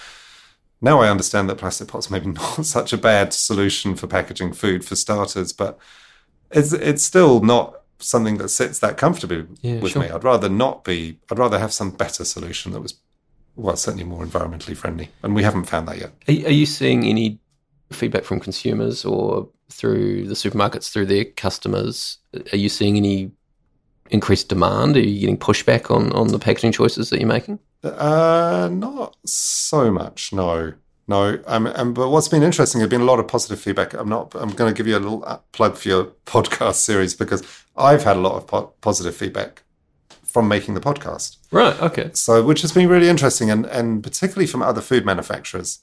[0.80, 4.84] Now I understand that plastic pots maybe not such a bad solution for packaging food
[4.84, 5.78] for starters, but
[6.50, 10.02] it's it's still not something that sits that comfortably Yeah, with sure.
[10.02, 10.10] me.
[10.10, 11.18] I'd rather not be.
[11.30, 12.94] I'd rather have some better solution that was,
[13.56, 16.10] well, certainly more environmentally friendly, and we haven't found that yet.
[16.28, 17.38] Are, are you seeing any
[17.92, 22.18] feedback from consumers or through the supermarkets, through their customers?
[22.52, 23.30] Are you seeing any
[24.10, 24.96] increased demand?
[24.96, 27.58] Are you getting pushback on, on the packaging choices that you're making?
[27.82, 30.32] Uh, not so much.
[30.32, 30.72] No,
[31.08, 31.38] no.
[31.46, 33.94] Um, um, but what's been interesting, there's been a lot of positive feedback.
[33.94, 34.34] I'm not.
[34.34, 37.42] I'm going to give you a little uh, plug for your podcast series because
[37.76, 39.62] I've had a lot of po- positive feedback
[40.36, 41.38] from making the podcast.
[41.50, 41.80] Right.
[41.80, 42.10] Okay.
[42.12, 45.80] So, which has been really interesting, and and particularly from other food manufacturers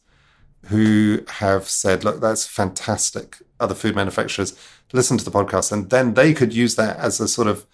[0.67, 4.53] who have said, "Look, that's fantastic." Other food manufacturers
[4.91, 7.65] listen to the podcast, and then they could use that as a sort of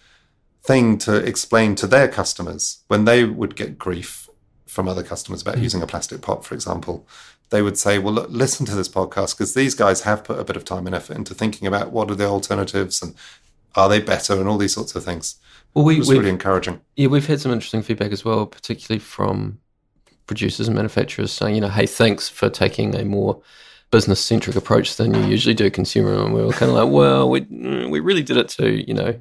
[0.64, 4.30] thing to explain to their customers when they would get grief
[4.68, 5.64] from other customers about mm.
[5.64, 7.08] using a plastic pot, for example.
[7.50, 10.44] They would say, "Well, look, listen to this podcast because these guys have put a
[10.44, 13.16] bit of time and effort into thinking about what are the alternatives and
[13.76, 15.36] are they better and all these sorts of things."
[15.74, 16.82] Well, we, It was we've, really encouraging.
[16.96, 19.60] yeah, we've had some interesting feedback as well, particularly from
[20.26, 23.42] producers and manufacturers saying, you know, hey, thanks for taking a more
[23.92, 26.14] business centric approach than you usually do consumer.
[26.24, 29.20] And we were kind of like, well, we, we really did it to, you know,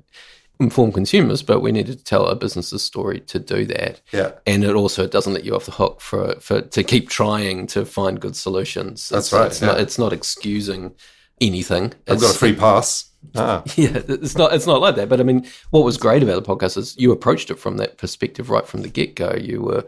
[0.61, 4.01] inform consumers, but we needed to tell a business's story to do that.
[4.13, 4.33] Yeah.
[4.47, 7.67] and it also it doesn't let you off the hook for for to keep trying
[7.69, 9.09] to find good solutions.
[9.09, 10.95] That's It's- right, It's not it's not excusing
[11.41, 11.93] anything.
[12.09, 13.08] I've got a free pass.
[13.35, 15.09] Ah, Yeah, it's not it's not like that.
[15.09, 17.98] But I mean, what was great about the podcast is you approached it from that
[17.98, 19.35] perspective right from the get go.
[19.35, 19.85] You were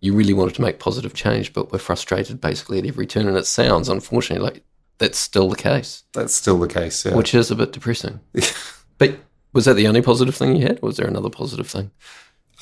[0.00, 3.26] you really wanted to make positive change, but were frustrated basically at every turn.
[3.26, 4.62] And it sounds, unfortunately, like
[4.98, 7.04] that's still the case, that's still the case.
[7.04, 7.14] Yeah.
[7.14, 8.20] which is a bit depressing.
[8.98, 9.18] but
[9.52, 10.78] was that the only positive thing you had?
[10.82, 11.90] Or was there another positive thing?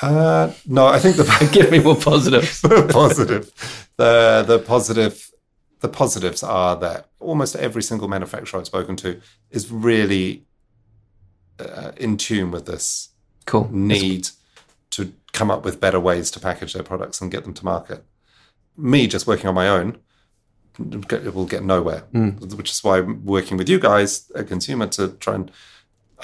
[0.03, 2.61] uh, no, I think the Give me more positives.
[2.61, 3.53] positive,
[3.97, 5.31] the the positive,
[5.83, 10.45] the positives are that almost every single manufacturer I've spoken to is really
[11.61, 13.11] uh, in tune with this
[13.47, 13.69] Cool.
[13.73, 14.29] need
[14.91, 18.05] to come up with better ways to package their products and get them to market.
[18.77, 19.99] Me just working on my own
[21.09, 22.05] get- will get nowhere,
[22.57, 25.51] which is why I'm working with you guys, a consumer, to try and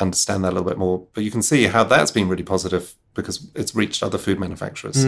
[0.00, 1.06] understand that a little bit more.
[1.12, 5.04] But you can see how that's been really positive because it's reached other food manufacturers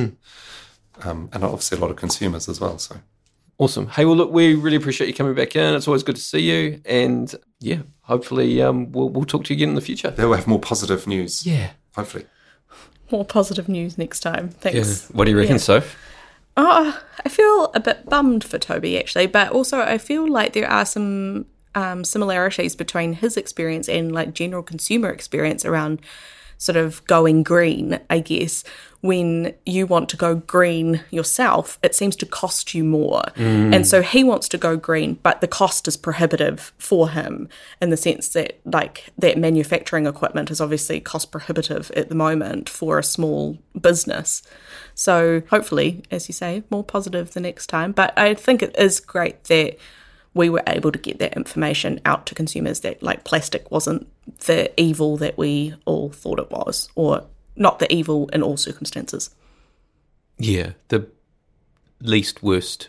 [1.02, 2.78] um, and obviously a lot of consumers as well.
[2.78, 2.96] So
[3.60, 3.88] Awesome.
[3.88, 5.74] Hey, well, look, we really appreciate you coming back in.
[5.74, 6.80] It's always good to see you.
[6.86, 10.10] And yeah, hopefully um, we'll, we'll talk to you again in the future.
[10.10, 11.46] they'll have more positive news.
[11.46, 11.72] Yeah.
[11.94, 12.24] Hopefully.
[13.10, 14.46] More positive news next time.
[14.64, 14.70] Yeah.
[14.70, 15.08] Thanks.
[15.10, 15.58] What do you reckon, Yeah.
[15.58, 15.94] Soph?
[16.56, 20.70] Oh, I feel a bit bummed for Toby actually, but also I feel like there
[20.70, 21.44] are some
[21.74, 26.00] um, similarities between his experience and like general consumer experience around
[26.56, 28.00] sort of going green.
[28.08, 28.64] I guess
[29.02, 34.02] when you want to go green yourself, it seems to cost you more, and so
[34.02, 37.48] he wants to go green, but the cost is prohibitive for him
[37.80, 42.68] in the sense that like that manufacturing equipment is obviously cost prohibitive at the moment
[42.68, 44.42] for a small business.
[44.94, 47.92] So hopefully, as you say, more positive the next time.
[47.92, 49.78] But I think it is great that
[50.34, 54.06] we were able to get that information out to consumers that like plastic wasn't
[54.46, 57.24] the evil that we all thought it was, or
[57.56, 59.30] not the evil in all circumstances.
[60.38, 60.72] Yeah.
[60.88, 61.06] The
[62.00, 62.88] least worst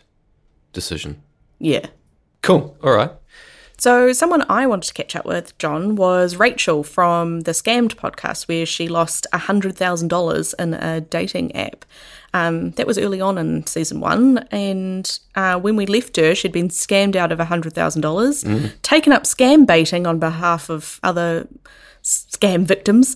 [0.73, 1.21] decision.
[1.59, 1.87] Yeah.
[2.41, 2.77] Cool.
[2.83, 3.11] All right.
[3.81, 8.47] So, someone I wanted to catch up with, Jon, was Rachel from the Scammed podcast,
[8.47, 11.83] where she lost $100,000 in a dating app.
[12.31, 14.37] Um, that was early on in season one.
[14.51, 19.65] And uh, when we left her, she'd been scammed out of $100,000, taken up scam
[19.65, 21.47] baiting on behalf of other
[22.03, 23.15] scam victims.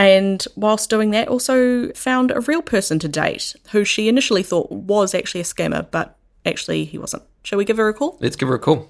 [0.00, 4.72] And whilst doing that, also found a real person to date who she initially thought
[4.72, 7.22] was actually a scammer, but actually he wasn't.
[7.42, 8.16] Shall we give her a call?
[8.18, 8.88] Let's give her a call.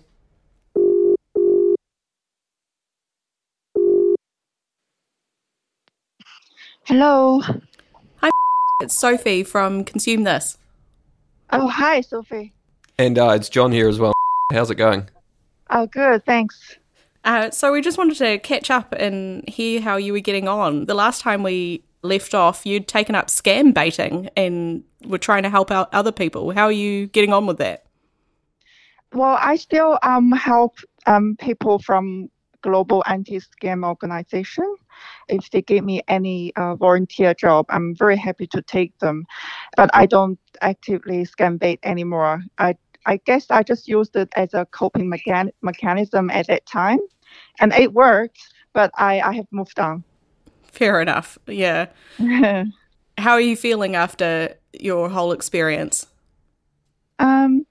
[6.85, 7.41] Hello.
[8.19, 8.31] Hi,
[8.81, 10.59] it's Sophie from Consume This.
[11.51, 12.53] Oh, hi, Sophie.
[12.99, 14.13] And uh, it's Jon here as well.
[14.53, 15.09] How's it going?
[15.71, 16.25] Oh, good.
[16.25, 16.77] Thanks.
[17.25, 20.87] Uh, so we just wanted to catch up and hear how you were getting on.
[20.87, 25.51] The last time we left off, you'd taken up scam baiting and were trying to
[25.51, 26.51] help out other people.
[26.53, 27.85] How are you getting on with that?
[29.13, 32.31] Well, I still um help um people from
[32.63, 34.77] global anti-scam organization.
[35.29, 39.25] If they give me any uh, volunteer job, I'm very happy to take them.
[39.77, 42.43] But I don't actively scam bait anymore.
[42.59, 42.77] I
[43.07, 46.99] I guess I just used it as a coping mechan- mechanism at that time,
[47.61, 48.41] and it worked.
[48.73, 50.05] But I I have moved on.
[50.65, 51.39] Fair enough.
[51.47, 51.87] Yeah.
[53.19, 56.07] How are you feeling after your whole experience?
[57.19, 57.67] Um,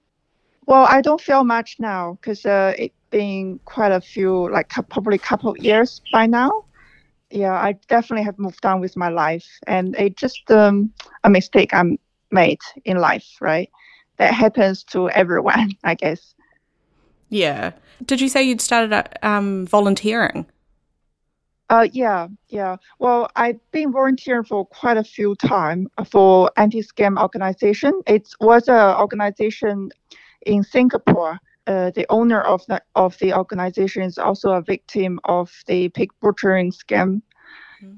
[0.66, 5.16] well, I don't feel much now because uh, it's been quite a few, like probably
[5.16, 6.64] a couple of years by now.
[7.30, 10.92] Yeah, I definitely have moved on with my life, and it just um,
[11.24, 11.82] a mistake I
[12.30, 13.70] made in life, right?
[14.20, 16.34] That happens to everyone, I guess.
[17.30, 17.72] Yeah.
[18.04, 20.44] Did you say you'd started uh, um, volunteering?
[21.70, 22.76] Uh, yeah, yeah.
[22.98, 27.94] Well, I've been volunteering for quite a few time for anti-scam organization.
[28.06, 29.88] It was a organization
[30.44, 31.38] in Singapore.
[31.66, 36.10] Uh, the owner of the of the organization is also a victim of the pig
[36.20, 37.22] butchering scam.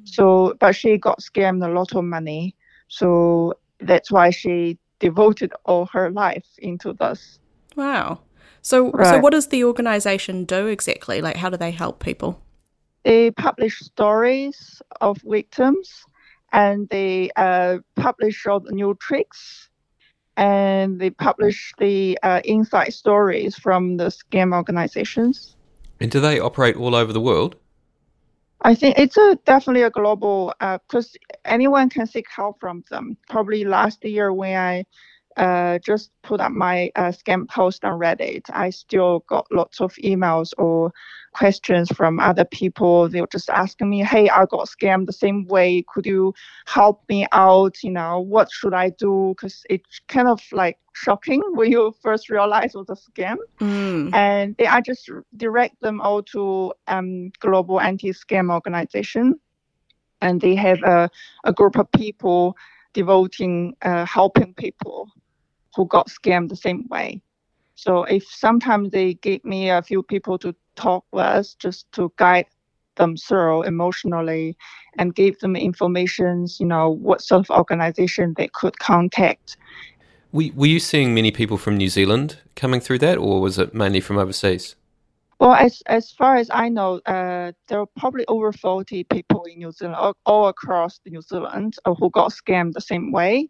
[0.04, 2.54] So, but she got scammed a lot of money.
[2.86, 7.38] So that's why she devoted all her life into this.
[7.76, 8.20] Wow.
[8.62, 11.20] So, so what does the organization do exactly?
[11.20, 12.40] Like, how do they help people?
[13.04, 16.04] they publish stories of victims
[16.52, 19.68] and they uh, publish all the new tricks
[20.36, 25.56] and they publish the uh, inside stories from the scam organizations.
[26.00, 27.56] And do they operate all over the world?
[28.62, 33.16] I think it's a definitely a global uh, because anyone can seek help from them.
[33.28, 34.84] Probably last year when I
[35.36, 39.94] uh, just put up my uh, scam post on Reddit, I still got lots of
[39.94, 40.92] emails or
[41.32, 43.08] questions from other people.
[43.08, 45.84] They were just asking me, "Hey, I got scammed the same way.
[45.88, 46.34] Could you
[46.66, 47.82] help me out?
[47.82, 52.28] You know, what should I do?" Because it's kind of like shocking when you first
[52.28, 53.36] realize it was a scam.
[53.60, 54.14] Mm.
[54.14, 59.40] And they, I just direct them all to um, Global Anti-Scam Organization,
[60.20, 61.10] and they have a,
[61.44, 62.56] a group of people
[62.92, 65.08] devoting uh, helping people
[65.74, 67.20] who got scammed the same way.
[67.74, 72.46] So if sometimes they give me a few people to talk with, just to guide
[72.96, 74.56] them through emotionally
[74.98, 79.56] and give them information, you know, what sort of organization they could contact.
[80.32, 83.74] Were, were you seeing many people from New Zealand coming through that, or was it
[83.74, 84.76] mainly from overseas?
[85.38, 89.58] Well, as as far as I know, uh, there are probably over forty people in
[89.58, 93.48] New Zealand, all, all across New Zealand, uh, who got scammed the same way.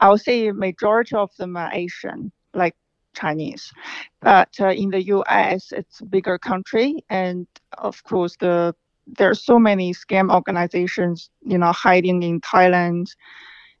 [0.00, 2.74] I would say majority of them are Asian, like
[3.14, 3.72] Chinese,
[4.20, 5.72] but uh, in the U.S.
[5.72, 7.46] it's a bigger country, and
[7.78, 8.74] of course the
[9.06, 13.06] there are so many scam organizations, you know, hiding in Thailand,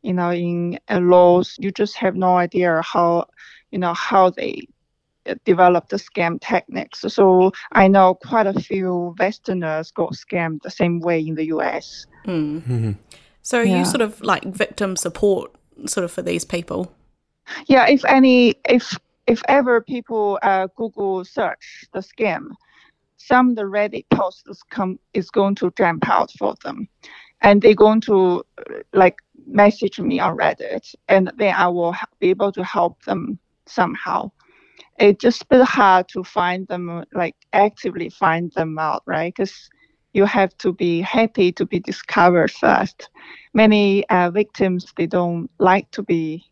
[0.02, 1.56] you know, in uh, Laos.
[1.58, 3.26] You just have no idea how,
[3.70, 4.66] you know, how they
[5.26, 7.04] uh, develop the scam techniques.
[7.08, 12.06] So I know quite a few Westerners got scammed the same way in the US.
[12.26, 12.62] Mm.
[12.62, 12.96] Mhm.
[13.42, 13.78] So are Yeah.
[13.78, 15.52] you sort of like victim support
[15.86, 16.92] sort of for these people?
[17.66, 22.50] Yeah, if any, if if ever people uh, Google search the scam,
[23.16, 26.88] some the Reddit posts come is going to jump out for them,
[27.40, 28.44] and they're going to
[28.92, 29.16] like
[29.46, 34.30] message me on Reddit, and then I will be able to help them somehow.
[34.98, 39.34] It's just a bit hard to find them, like actively find them out, right?
[39.34, 39.70] Because
[40.12, 43.08] you have to be happy to be discovered first.
[43.54, 46.44] Many uh, victims they don't like to be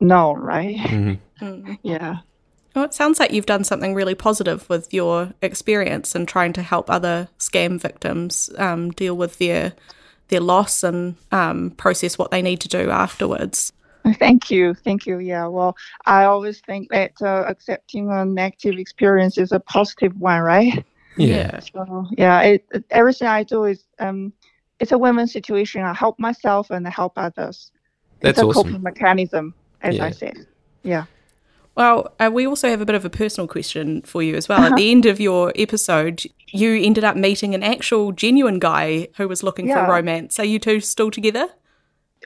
[0.00, 0.76] known, right?
[0.76, 1.18] Mhm.
[1.40, 1.78] Mm.
[1.82, 2.18] Yeah.
[2.74, 6.62] Well, it sounds like you've done something really positive with your experience and trying to
[6.62, 9.74] help other scam victims um, deal with their
[10.28, 13.72] their loss and um, process what they need to do afterwards.
[14.18, 14.74] Thank you.
[14.74, 15.18] Thank you.
[15.18, 15.46] Yeah.
[15.46, 20.84] Well, I always think that uh, accepting a negative experience is a positive one, right?
[21.16, 21.60] Yeah.
[21.60, 24.32] So yeah, it, it- everything I do is um,
[24.80, 25.82] it's a win-win situation.
[25.82, 27.70] I help myself and I help others.
[28.20, 28.62] That's it's a awesome.
[28.64, 30.04] coping mechanism, as Yeah.
[30.06, 30.46] I said.
[30.82, 31.04] Yeah.
[31.76, 34.60] Well, uh, we also have a bit of a personal question for you as well.
[34.60, 36.22] At the end of your episode,
[36.52, 39.84] you ended up meeting an actual, genuine guy who was looking Yeah.
[39.86, 40.38] for romance.
[40.38, 41.48] Are you two still together?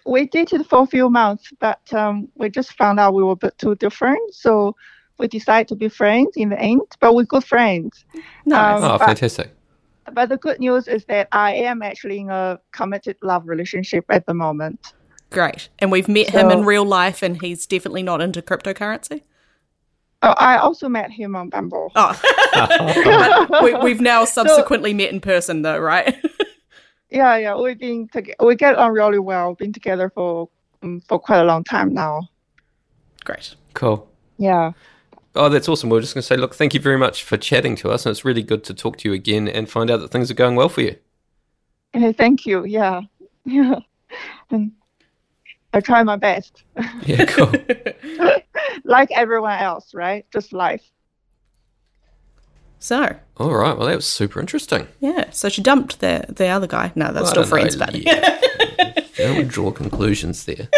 [0.04, 3.36] We dated for a few months, but um, we just found out we were a
[3.36, 4.34] bit too different.
[4.34, 4.76] So
[5.18, 6.82] we decided to be friends in the end.
[7.00, 8.04] But we're good friends.
[8.46, 8.78] Nice.
[8.82, 9.50] Um, Oh, but- fantastic.
[10.12, 14.24] But the good news is that I am actually in a committed love relationship at
[14.24, 14.94] the moment.
[15.30, 15.68] Great.
[15.80, 19.20] And we've met him in real life, and he's definitely not into cryptocurrency.
[20.22, 21.92] Oh, I also met him on Bumble.
[21.94, 26.16] Oh, we, we've now subsequently met in person, though, right?
[27.10, 28.36] Yeah, yeah, we've been together.
[28.44, 29.54] We get on really well.
[29.54, 30.50] Been together for
[30.82, 32.28] um, for quite a long time now.
[33.24, 33.54] Great.
[33.72, 34.06] Cool.
[34.36, 34.72] Yeah.
[35.34, 35.90] Oh, that's awesome.
[35.90, 38.04] We are just going to say, look, thank you very much for chatting to us.
[38.06, 40.34] And it's really good to talk to you again and find out that things are
[40.34, 40.96] going well for you.
[42.16, 42.64] Thank you.
[42.64, 43.02] Yeah.
[43.44, 43.76] Yeah.
[44.50, 44.72] And
[45.74, 46.62] I try my best,
[47.04, 47.52] Yeah, cool.
[48.84, 50.24] like everyone else, right?
[50.32, 50.82] Just life.
[52.78, 53.76] So, All right.
[53.76, 54.88] Well, that was super interesting.
[55.00, 55.28] yeah.
[55.30, 56.92] So she dumped the the other guy.
[56.94, 59.00] No, they're Well, still don't know, friends, but yeah.
[59.18, 60.68] Don't draw conclusions there.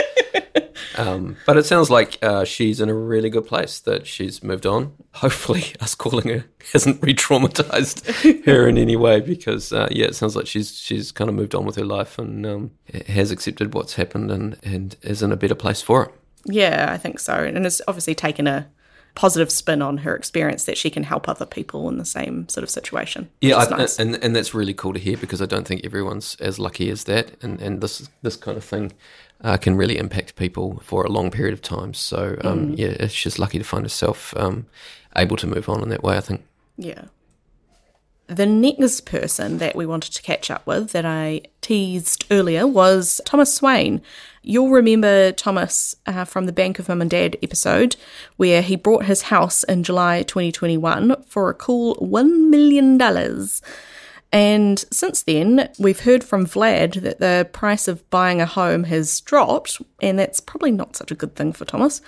[0.97, 4.67] Um, but it sounds like uh, she's in a really good place, that she's moved
[4.67, 4.93] on.
[5.15, 10.15] Hopefully, us calling her hasn't re traumatized her in any way because, uh, yeah, it
[10.15, 12.71] sounds like she's she's kind of moved on with her life and um,
[13.07, 16.15] has accepted what's happened and, and is in a better place for it.
[16.47, 17.35] yeah, I think so.
[17.35, 18.69] And it's obviously taken a
[19.15, 22.63] positive spin on her experience that she can help other people in the same sort
[22.63, 23.29] of situation.
[23.41, 23.99] Yeah, I, nice.
[23.99, 27.05] and and that's really cool to hear because I don't think everyone's as lucky as
[27.05, 28.93] that, and and this this kind of thing
[29.43, 31.95] uh, can really impact people for a long period of time.
[31.95, 34.67] So um, yeah, just lucky to find herself um,
[35.17, 36.17] able to move on in that way.
[36.17, 36.45] I think.
[36.77, 37.05] Yeah.
[38.27, 43.21] The next person that we wanted to catch up with that I teased earlier was
[43.25, 44.03] Thomas Swain.
[44.43, 47.97] You'll remember Thomas uh, from the Bank of Mum and Dad episode,
[48.37, 52.97] where he bought his house in July 2021 for a cool $1 million.
[54.33, 59.21] And since then, we've heard from Vlad that the price of buying a home has
[59.21, 62.01] dropped, and that's probably not such a good thing for Thomas.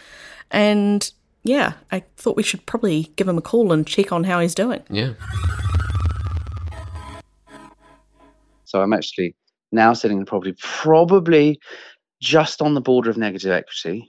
[0.51, 1.11] And
[1.43, 4.55] yeah, I thought we should probably give him a call and check on how he's
[4.55, 4.83] doing.
[4.89, 5.15] Yeah.
[8.65, 9.35] So I'm actually
[9.73, 11.59] now sitting in property probably
[12.21, 14.09] just on the border of negative equity.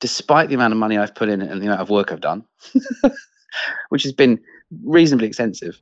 [0.00, 2.44] despite the amount of money I've put in and the amount of work I've done,
[3.88, 4.38] which has been
[4.84, 5.80] reasonably extensive.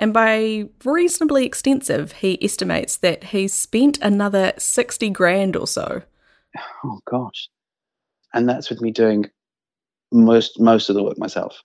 [0.00, 6.02] And by reasonably extensive, he estimates that he spent another 60 grand or so.
[6.82, 7.50] Oh gosh.
[8.32, 9.26] And that's with me doing
[10.10, 11.62] most most of the work myself.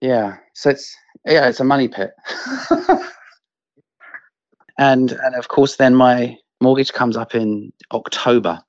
[0.00, 0.38] Yeah.
[0.54, 2.12] So it's yeah, it's a money pit.
[4.78, 8.62] and and of course then my mortgage comes up in October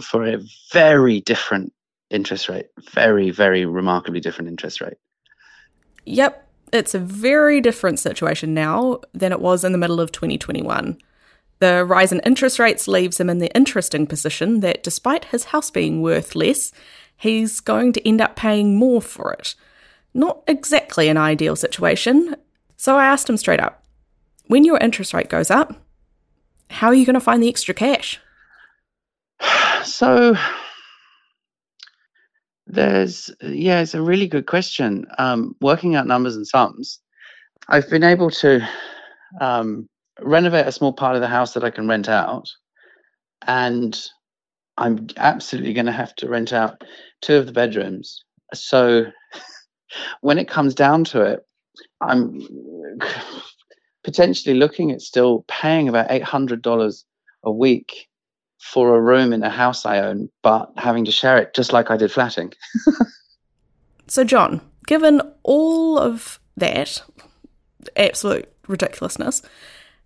[0.00, 0.38] for a
[0.72, 1.72] very different
[2.10, 2.66] interest rate.
[2.90, 4.98] Very, very remarkably different interest rate.
[6.04, 10.98] Yep, it's a very different situation now than it was in the middle of 2021.
[11.58, 15.70] The rise in interest rates leaves him in the interesting position that despite his house
[15.70, 16.72] being worth less,
[17.16, 19.54] he's going to end up paying more for it.
[20.14, 22.34] Not exactly an ideal situation.
[22.76, 23.84] So I asked him straight up
[24.48, 25.74] when your interest rate goes up,
[26.68, 28.18] how are you going to find the extra cash?
[29.84, 30.36] So
[32.72, 35.06] there's yeah, it's a really good question.
[35.18, 37.00] Um, working out numbers and sums,
[37.68, 38.66] I've been able to
[39.40, 39.88] um,
[40.20, 42.48] renovate a small part of the house that I can rent out,
[43.46, 43.98] and
[44.78, 46.82] I'm absolutely going to have to rent out
[47.20, 48.24] two of the bedrooms.
[48.54, 49.04] So
[50.22, 51.40] when it comes down to it,
[52.00, 52.40] I'm
[54.04, 57.04] potentially looking at still paying about eight hundred dollars
[57.44, 58.08] a week
[58.62, 61.90] for a room in a house I own, but having to share it just like
[61.90, 62.52] I did flatting.
[64.06, 67.02] so, Jon, given all of that
[67.96, 69.42] absolute ridiculousness,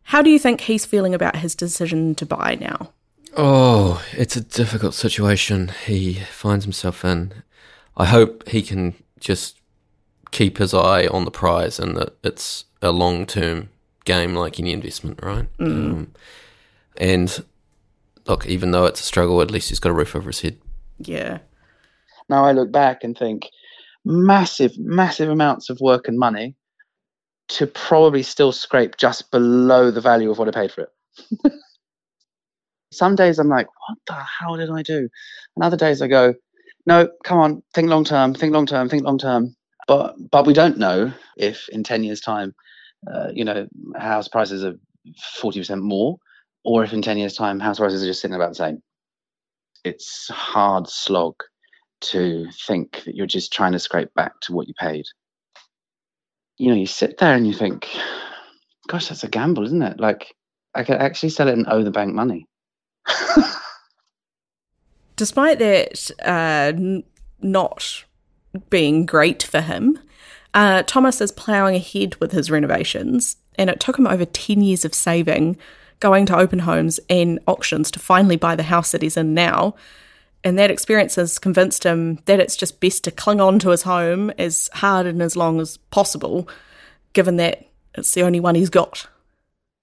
[0.04, 2.92] how do you think he's feeling about his decision to buy now?
[3.36, 7.34] Oh, it's a difficult situation he finds himself in.
[7.94, 9.60] I hope he can just
[10.30, 13.68] keep his eye on the prize and that it's a long term
[14.06, 15.46] game like any investment, right?
[15.58, 15.90] Mm.
[15.90, 16.12] Um,
[16.96, 17.44] and
[18.26, 20.58] look, even though it's a struggle, at least he's got a roof over his head.
[20.98, 21.38] Yeah.
[22.28, 23.48] Now I look back and think
[24.04, 26.56] massive, massive amounts of work and money
[27.48, 31.52] to probably still scrape just below the value of what I paid for it.
[32.92, 35.08] Some days I'm like, what the hell did I do?
[35.56, 36.34] And other days I go,
[36.86, 39.54] no, come on, think long term, think long term, think long term.
[39.86, 42.54] But but we don't know if in ten years' time,
[43.12, 43.66] uh, you know,
[43.96, 44.74] house prices are
[45.34, 46.18] forty percent more,
[46.66, 48.82] or if in 10 years' time house prices are just sitting about the same.
[49.84, 51.36] It's hard slog
[52.00, 55.04] to think that you're just trying to scrape back to what you paid.
[56.58, 57.88] You know, you sit there and you think,
[58.88, 60.00] gosh, that's a gamble, isn't it?
[60.00, 60.34] Like,
[60.74, 62.48] I could actually sell it and owe the bank money.
[65.16, 66.72] Despite that uh,
[67.40, 68.04] not
[68.70, 70.00] being great for him,
[70.52, 74.84] uh, Thomas is ploughing ahead with his renovations, and it took him over 10 years
[74.84, 75.56] of saving
[76.00, 79.74] going to open homes and auctions to finally buy the house that he's in now.
[80.44, 83.82] And that experience has convinced him that it's just best to cling on to his
[83.82, 86.48] home as hard and as long as possible,
[87.14, 89.08] given that it's the only one he's got.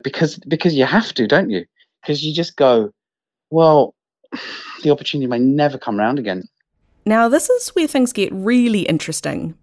[0.03, 1.65] Because because you have to, don't you?
[2.01, 2.91] Because you just go,
[3.49, 3.93] well,
[4.83, 6.43] the opportunity may never come around again.
[7.05, 9.55] Now this is where things get really interesting.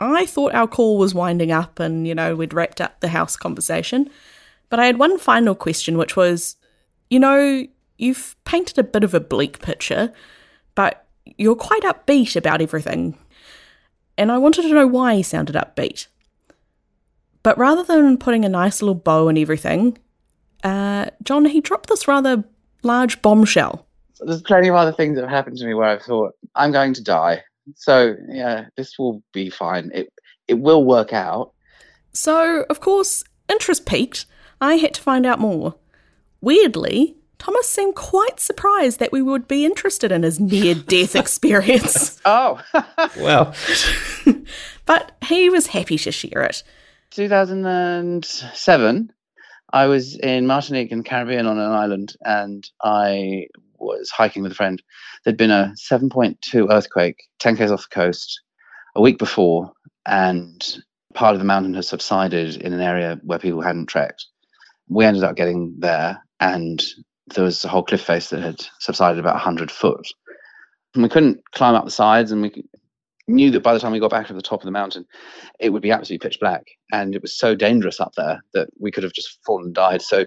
[0.00, 3.36] I thought our call was winding up and, you know, we'd wrapped up the house
[3.36, 4.08] conversation.
[4.68, 6.56] But I had one final question, which was
[7.10, 7.66] you know,
[7.96, 10.12] you've painted a bit of a bleak picture,
[10.74, 11.06] but
[11.36, 13.18] you're quite upbeat about everything.
[14.16, 16.06] And I wanted to know why he sounded upbeat.
[17.42, 19.98] But rather than putting a nice little bow and everything,
[20.64, 22.44] uh, Jon, he dropped this rather
[22.82, 23.86] large bombshell.
[24.20, 26.94] There's plenty of other things that have happened to me where I've thought, I'm going
[26.94, 27.42] to die.
[27.76, 29.90] So, yeah, this will be fine.
[29.94, 30.12] It,
[30.48, 31.52] it will work out.
[32.12, 34.26] So, of course, interest piqued
[34.60, 35.76] I had to find out more.
[36.40, 42.20] Weirdly, Thomas seemed quite surprised that we would be interested in his near death experience.
[42.24, 42.60] oh,
[43.18, 43.54] well.
[44.86, 46.64] but he was happy to share it.
[47.10, 49.12] 2007,
[49.72, 53.46] I was in Martinique in Caribbean on an island and I
[53.78, 54.82] was hiking with a friend.
[55.24, 58.40] There'd been a 7.2 earthquake 10 k's off the coast
[58.96, 59.72] a week before,
[60.06, 60.78] and
[61.14, 64.26] part of the mountain had subsided in an area where people hadn't trekked
[64.88, 66.84] we ended up getting there, and
[67.34, 70.06] there was a whole cliff face that had subsided about 100 foot.
[70.94, 72.64] And we couldn't climb up the sides, and we
[73.26, 75.04] knew that by the time we got back to the top of the mountain,
[75.60, 76.64] it would be absolutely pitch black.
[76.92, 80.00] And it was so dangerous up there that we could have just fallen and died.
[80.00, 80.24] So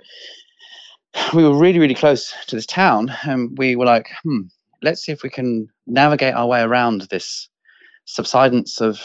[1.34, 4.41] we were really, really close to this town, and we were like, hmm,
[4.82, 7.49] let's see if we can navigate our way around this
[8.05, 9.01] subsidence of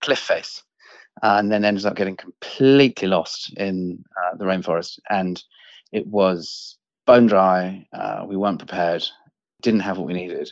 [0.00, 0.62] cliff face
[1.22, 4.98] and then ended up getting completely lost in uh, the rainforest.
[5.10, 5.42] And
[5.92, 7.86] it was bone dry.
[7.92, 9.04] Uh, we weren't prepared,
[9.62, 10.50] didn't have what we needed.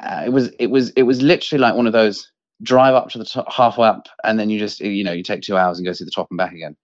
[0.00, 2.30] uh, it was it was it was literally like one of those
[2.62, 5.42] drive up to the top, halfway up, and then you just you know you take
[5.42, 6.76] two hours and go to the top and back again.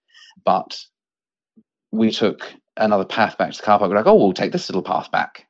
[0.44, 0.78] But
[1.92, 3.90] we took another path back to the car park.
[3.90, 5.46] We're like, oh, we'll take this little path back.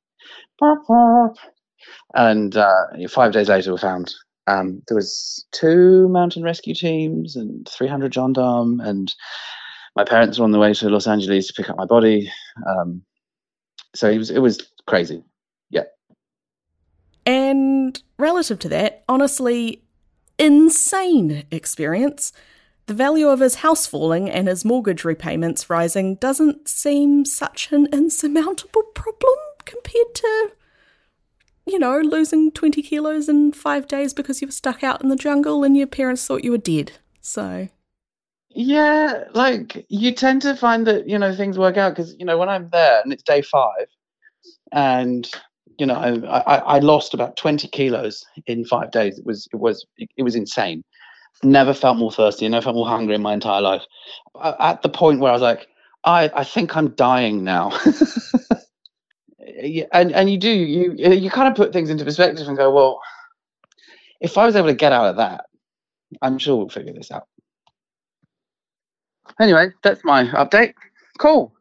[2.15, 4.15] And uh, five days later, we found
[4.47, 9.15] um, there was two mountain rescue teams and 300 gendarme, and
[9.95, 12.31] my parents were on the way to Los Angeles to pick up my body.
[12.67, 13.03] Um,
[13.95, 15.23] so it was it was crazy.
[15.71, 15.85] Yeah.
[17.25, 19.83] And relative to that, honestly,
[20.39, 22.33] insane experience.
[22.87, 27.87] The value of his house falling and his mortgage repayments rising doesn't seem such an
[27.93, 30.53] insurmountable problem compared to,
[31.73, 35.17] you know, losing 20 kilos in five days because you were stuck out in the
[35.17, 36.93] jungle and your parents thought you were dead.
[37.21, 37.69] So.
[38.51, 42.37] Yeah, like you tend to find that, you know, things work out because, you know,
[42.37, 43.87] when I'm there and it's day five
[44.73, 45.29] and
[45.79, 49.19] you know, I, I, lost about 20 kilos in five days.
[49.19, 50.85] It was, it was, it was insane.
[51.43, 52.49] Never felt more thirsty.
[52.49, 53.83] Never felt more hungry in my entire life.
[54.61, 55.67] At the point where I was like,
[56.05, 57.77] I, I think I'm dying now.
[59.93, 63.01] and and you do you you kind of put things into perspective and go, well,
[64.21, 65.47] if I was able to get out of that,
[66.21, 67.27] I'm sure we'll figure this out.
[69.41, 70.75] Anyway, that's my update.
[71.19, 71.53] Cool.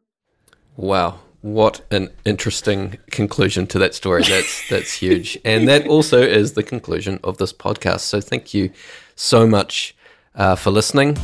[0.76, 1.20] Wow.
[1.42, 4.22] What an interesting conclusion to that story.
[4.22, 5.38] That's that's huge.
[5.44, 8.00] And that also is the conclusion of this podcast.
[8.00, 8.70] So thank you
[9.16, 9.96] so much
[10.34, 11.18] uh, for listening.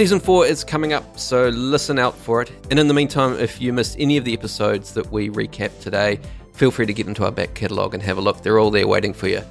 [0.00, 2.50] Season 4 is coming up, so listen out for it.
[2.70, 6.18] And in the meantime, if you missed any of the episodes that we recap today,
[6.54, 8.42] feel free to get into our back catalogue and have a look.
[8.42, 9.42] They're all there waiting for you.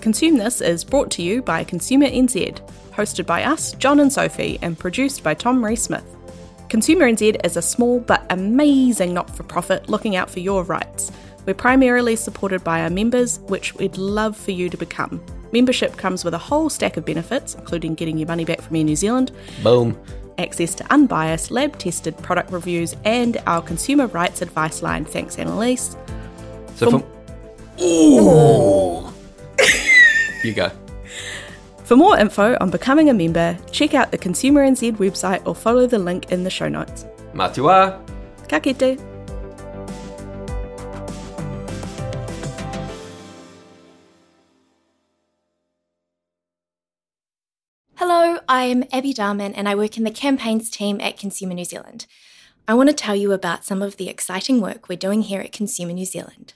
[0.00, 2.58] Consume This is brought to you by Consumer NZ
[2.92, 6.16] hosted by us, Jon and Sophie, and produced by Tom Ree Smith.
[6.70, 11.12] Consumer NZ is a small but amazing not for profit looking out for your rights.
[11.44, 15.22] We're primarily supported by our members, which we'd love for you to become.
[15.54, 18.82] Membership comes with a whole stack of benefits, including getting your money back from Air
[18.82, 19.30] New Zealand.
[19.62, 19.96] Boom.
[20.36, 25.04] Access to unbiased, lab tested product reviews and our consumer rights advice line.
[25.04, 25.96] Thanks, Annalise.
[26.74, 27.06] So,
[27.80, 29.12] Ooh!
[30.42, 30.72] you go.
[31.84, 35.86] For more info on becoming a member, check out the Consumer NZ website or follow
[35.86, 37.06] the link in the show notes.
[37.32, 38.02] Matua!
[38.48, 38.98] Ka kite.
[48.56, 52.06] I'm Abby Darman and I work in the campaigns team at Consumer New Zealand.
[52.68, 55.50] I want to tell you about some of the exciting work we're doing here at
[55.50, 56.54] Consumer New Zealand.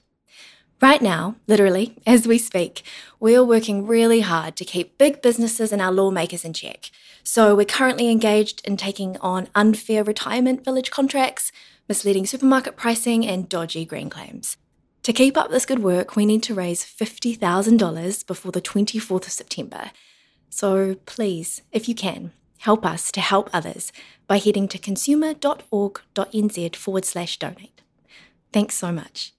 [0.80, 2.84] Right now, literally, as we speak,
[3.18, 6.92] we are working really hard to keep big businesses and our lawmakers in check.
[7.24, 11.50] So we're currently engaged in taking on unfair retirement village contracts,
[11.88, 14.56] misleading supermarket pricing, and dodgy green claims.
[15.02, 19.32] To keep up this good work, we need to raise $50,000 before the 24th of
[19.32, 19.90] September.
[20.50, 23.92] So please, if you can, help us to help others
[24.26, 27.82] by heading to consumer.org.nz forward slash donate.
[28.52, 29.32] Thanks so much.